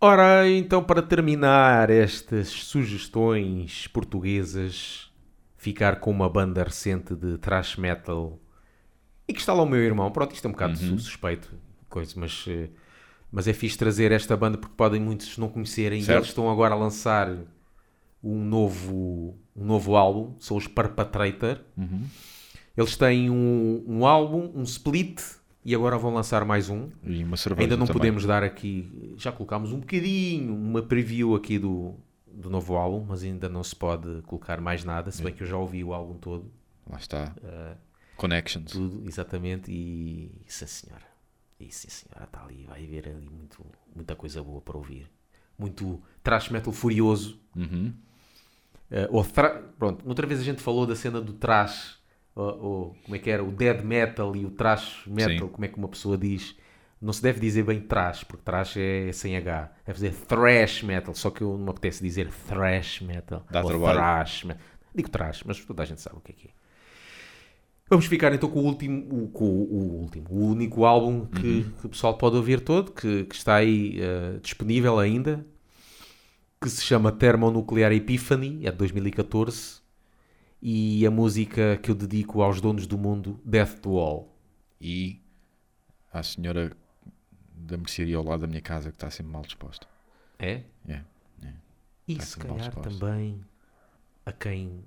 Ora, 0.00 0.48
então, 0.48 0.82
para 0.82 1.02
terminar 1.02 1.90
estas 1.90 2.48
sugestões 2.48 3.88
portuguesas, 3.88 5.10
ficar 5.56 5.96
com 5.98 6.10
uma 6.12 6.28
banda 6.28 6.62
recente 6.62 7.16
de 7.16 7.36
thrash 7.38 7.76
metal 7.76 8.38
e 9.26 9.32
que 9.32 9.40
está 9.40 9.52
lá 9.52 9.62
o 9.62 9.66
meu 9.66 9.80
irmão. 9.80 10.10
Pronto, 10.12 10.32
isto 10.34 10.44
é 10.44 10.48
um 10.48 10.52
bocado 10.52 10.78
Uhum. 10.80 10.98
suspeito, 10.98 11.52
coisa, 11.88 12.14
mas, 12.16 12.44
eh, 12.46 12.70
mas 13.32 13.48
é 13.48 13.52
fixe 13.52 13.76
trazer 13.76 14.12
esta 14.12 14.36
banda 14.36 14.56
porque 14.56 14.74
podem 14.76 15.00
muitos 15.00 15.36
não 15.36 15.48
conhecerem. 15.48 15.98
E 15.98 16.04
Certo. 16.04 16.18
eles 16.18 16.28
estão 16.28 16.48
agora 16.48 16.74
a 16.74 16.78
lançar 16.78 17.36
um 18.22 18.44
novo, 18.44 19.36
um 19.56 19.64
novo 19.64 19.96
álbum, 19.96 20.36
são 20.38 20.56
os 20.56 20.68
Perpetrator. 20.68 21.58
Uhum. 21.76 22.04
Eles 22.76 22.96
têm 22.96 23.28
um, 23.30 23.84
um 23.84 24.06
álbum, 24.06 24.52
um 24.54 24.62
split, 24.62 25.20
e 25.64 25.74
agora 25.74 25.98
vão 25.98 26.12
lançar 26.14 26.44
mais 26.44 26.68
um. 26.70 26.90
E 27.02 27.22
uma 27.24 27.36
cerveja 27.36 27.64
Ainda 27.66 27.76
não 27.76 27.86
também. 27.86 28.00
podemos 28.00 28.24
dar 28.24 28.42
aqui, 28.42 29.14
já 29.16 29.30
colocámos 29.32 29.72
um 29.72 29.80
bocadinho, 29.80 30.54
uma 30.54 30.82
preview 30.82 31.34
aqui 31.34 31.58
do, 31.58 31.94
do 32.26 32.48
novo 32.48 32.76
álbum, 32.76 33.04
mas 33.08 33.22
ainda 33.22 33.48
não 33.48 33.62
se 33.64 33.74
pode 33.76 34.22
colocar 34.22 34.60
mais 34.60 34.84
nada, 34.84 35.10
se 35.10 35.22
bem 35.22 35.32
que 35.34 35.42
eu 35.42 35.46
já 35.46 35.56
ouvi 35.56 35.82
o 35.84 35.92
álbum 35.92 36.14
todo, 36.14 36.50
Lá 36.90 36.96
está. 36.98 37.34
Eh, 37.42 37.76
Connections. 38.16 38.72
tudo, 38.72 39.06
exatamente, 39.06 39.70
e 39.70 40.30
sim 40.46 40.66
senhora, 40.66 41.06
e 41.60 41.70
sim 41.70 41.88
senhora, 41.90 42.24
está 42.24 42.42
ali, 42.42 42.64
vai 42.66 42.82
haver 42.84 43.08
ali 43.08 43.28
muito, 43.28 43.64
muita 43.94 44.16
coisa 44.16 44.42
boa 44.42 44.60
para 44.62 44.76
ouvir. 44.76 45.06
Muito 45.58 46.00
thrash 46.22 46.48
metal 46.50 46.72
furioso, 46.72 47.38
Uhum. 47.54 47.92
Eh, 48.90 49.06
ou 49.10 49.22
pronto, 49.78 50.08
outra 50.08 50.26
vez 50.26 50.40
a 50.40 50.42
gente 50.44 50.62
falou 50.62 50.86
da 50.86 50.96
cena 50.96 51.20
do 51.20 51.34
thrash, 51.34 51.97
ou, 52.40 52.96
como 53.04 53.16
é 53.16 53.18
que 53.18 53.30
era, 53.30 53.42
o 53.42 53.50
dead 53.50 53.82
metal 53.82 54.34
e 54.36 54.44
o 54.44 54.50
thrash 54.50 55.06
metal, 55.06 55.46
Sim. 55.46 55.52
como 55.52 55.64
é 55.64 55.68
que 55.68 55.76
uma 55.76 55.88
pessoa 55.88 56.16
diz. 56.16 56.56
Não 57.00 57.12
se 57.12 57.22
deve 57.22 57.38
dizer 57.38 57.62
bem 57.62 57.80
thrash, 57.80 58.24
porque 58.24 58.42
thrash 58.44 58.76
é 58.76 59.12
sem 59.12 59.36
H. 59.36 59.72
Deve 59.86 59.94
dizer 59.94 60.14
thrash 60.26 60.82
metal, 60.82 61.14
só 61.14 61.30
que 61.30 61.42
eu 61.42 61.56
não 61.56 61.64
me 61.64 61.70
apetece 61.70 62.02
dizer 62.02 62.28
thrash 62.48 63.00
metal. 63.02 63.46
Dá 63.50 63.60
ou 63.62 63.68
trabalho. 63.68 63.98
thrash 63.98 64.44
metal. 64.44 64.62
Digo 64.94 65.08
thrash, 65.08 65.44
mas 65.44 65.64
toda 65.64 65.82
a 65.82 65.86
gente 65.86 66.00
sabe 66.00 66.16
o 66.16 66.20
que 66.20 66.32
é 66.32 66.34
que 66.34 66.48
é. 66.48 66.50
Vamos 67.88 68.06
ficar 68.06 68.34
então 68.34 68.50
com 68.50 68.60
o 68.60 68.64
último, 68.64 69.06
o, 69.10 69.28
com 69.28 69.44
o, 69.44 70.00
último, 70.02 70.26
o 70.28 70.50
único 70.50 70.84
álbum 70.84 71.24
que, 71.24 71.64
que 71.80 71.86
o 71.86 71.88
pessoal 71.88 72.18
pode 72.18 72.36
ouvir 72.36 72.60
todo, 72.60 72.92
que, 72.92 73.24
que 73.24 73.34
está 73.34 73.54
aí 73.56 73.98
eh, 73.98 74.38
disponível 74.42 74.98
ainda, 74.98 75.46
que 76.60 76.68
se 76.68 76.82
chama 76.82 77.10
Thermonuclear 77.10 77.92
Epiphany, 77.92 78.66
é 78.66 78.70
de 78.70 78.76
2014, 78.76 79.80
e 80.60 81.06
a 81.06 81.10
música 81.10 81.76
que 81.82 81.90
eu 81.90 81.94
dedico 81.94 82.42
aos 82.42 82.60
donos 82.60 82.86
do 82.86 82.98
mundo, 82.98 83.40
Death 83.44 83.80
to 83.80 83.96
All. 83.98 84.34
E 84.80 85.20
à 86.12 86.22
senhora 86.22 86.76
da 87.54 87.76
mercearia 87.76 88.16
ao 88.16 88.24
lado 88.24 88.40
da 88.40 88.46
minha 88.46 88.60
casa 88.62 88.90
que 88.90 88.96
está 88.96 89.10
sempre 89.10 89.32
mal 89.32 89.42
disposta. 89.42 89.86
É? 90.38 90.62
É. 90.88 91.02
E 92.06 92.12
Está 92.12 92.24
se 92.24 92.38
calhar 92.38 92.74
também 92.76 93.44
a 94.24 94.32
quem 94.32 94.82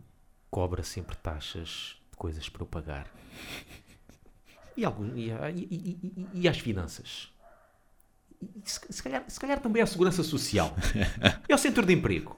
cobra 0.49 0.81
sempre 0.81 1.15
taxas 1.17 2.01
de 2.09 2.17
coisas 2.17 2.49
para 2.49 2.63
eu 2.63 2.67
pagar. 2.67 3.07
E, 4.77 4.85
algum, 4.85 5.05
e, 5.17 5.29
e- 5.29 5.99
e- 6.15 6.27
e- 6.33 6.47
às 6.47 6.57
finanças. 6.57 7.29
E 8.41 8.61
se, 8.63 8.79
se 8.89 9.03
calhar, 9.03 9.25
se 9.27 9.37
calhar 9.37 9.59
também 9.59 9.81
à 9.83 9.85
segurança 9.85 10.23
social. 10.23 10.73
e 11.47 11.51
ao 11.51 11.59
centro 11.59 11.85
de 11.85 11.91
emprego. 11.93 12.37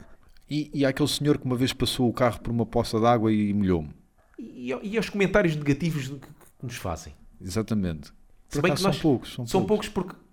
E, 0.49 0.69
e 0.73 0.85
há 0.85 0.89
aquele 0.89 1.09
senhor 1.09 1.37
que 1.37 1.45
uma 1.45 1.55
vez 1.55 1.73
passou 1.73 2.09
o 2.09 2.13
carro 2.13 2.39
por 2.41 2.51
uma 2.51 2.65
poça 2.65 2.99
d'água 2.99 3.31
e 3.31 3.53
molhou-me. 3.53 3.91
E, 4.37 4.73
e 4.83 4.97
aos 4.97 5.09
comentários 5.09 5.55
negativos 5.55 6.07
que, 6.09 6.15
que 6.19 6.63
nos 6.63 6.75
fazem. 6.75 7.13
Exatamente. 7.41 8.11
Por 8.49 8.65
acaso 8.65 8.83
são 8.83 8.93
poucos. 8.93 9.33
São, 9.33 9.47
São 9.47 9.65
poucos. 9.65 9.89
poucos 9.89 10.13
porque 10.13 10.25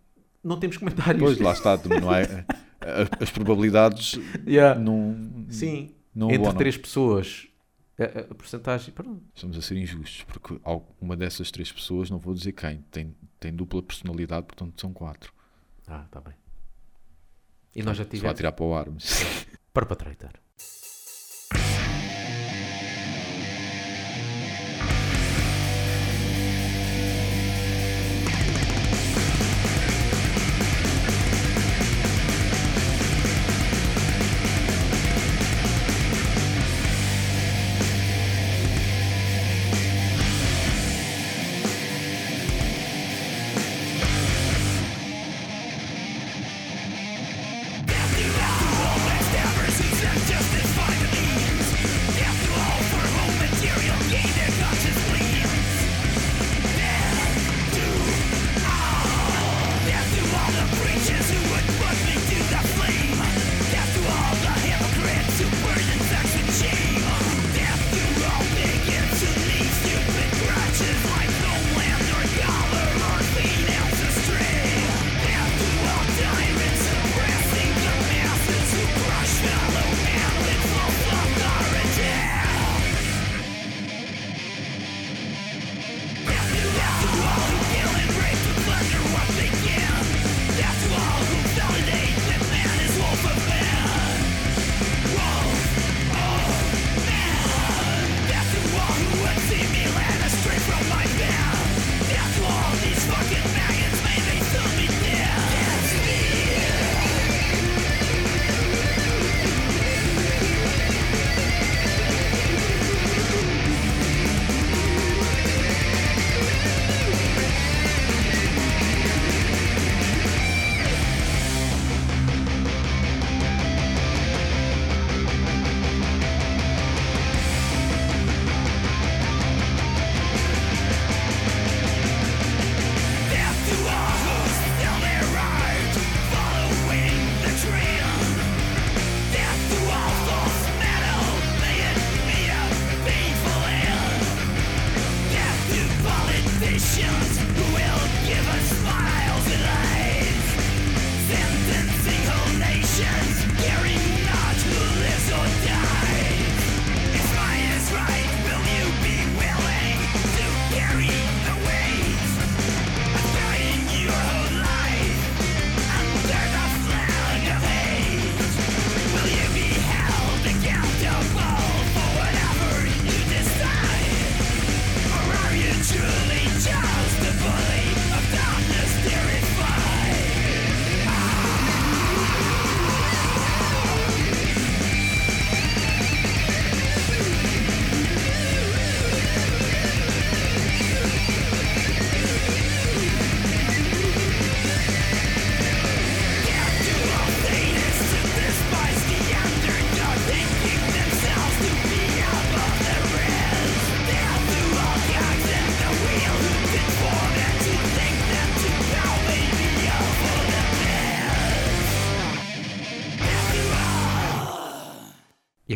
não 0.44 0.58
temos 0.58 0.76
comentários. 0.76 1.22
Pois, 1.22 1.38
lá 1.38 1.52
está. 1.52 1.76
Não 2.00 2.14
é, 2.14 2.44
a- 2.80 3.22
as 3.22 3.30
probabilidades 3.30 4.18
Yeah. 4.46 4.78
não, 4.78 5.46
Sim. 5.48 5.94
não 6.14 6.30
Entre 6.30 6.52
três 6.54 6.76
pessoas, 6.76 7.46
a, 7.98 8.20
a- 8.32 8.34
porcentagem. 8.34 8.92
Estamos 9.34 9.56
a 9.56 9.62
ser 9.62 9.76
injustos, 9.76 10.24
porque 10.24 10.60
uma 11.00 11.16
dessas 11.16 11.50
três 11.50 11.70
pessoas, 11.72 12.10
não 12.10 12.18
vou 12.18 12.34
dizer 12.34 12.52
quem, 12.52 12.78
tem, 12.90 13.14
tem 13.38 13.52
dupla 13.54 13.82
personalidade, 13.82 14.46
portanto 14.46 14.78
são 14.80 14.92
quatro. 14.92 15.32
Ah, 15.86 16.02
está 16.06 16.20
bem. 16.20 16.34
E 17.74 17.82
nós 17.82 17.96
já 17.96 18.04
Se 18.04 18.10
vai 18.10 18.18
tivemos. 18.18 18.36
tirar 18.36 18.52
para 18.52 18.64
o 18.64 18.74
ar, 18.74 18.90
mas 18.90 19.46
Perpetrator. 19.72 20.32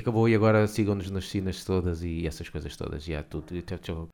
Acabou, 0.04 0.28
e 0.28 0.34
agora 0.34 0.66
sigam-nos 0.66 1.10
nas 1.10 1.28
cenas 1.30 1.64
todas 1.64 2.02
e 2.02 2.26
essas 2.26 2.48
coisas 2.50 2.76
todas. 2.76 3.08
E 3.08 3.14
há 3.14 3.22
tudo. 3.22 3.60
Tchau, 3.62 3.78
tchau. 3.78 4.08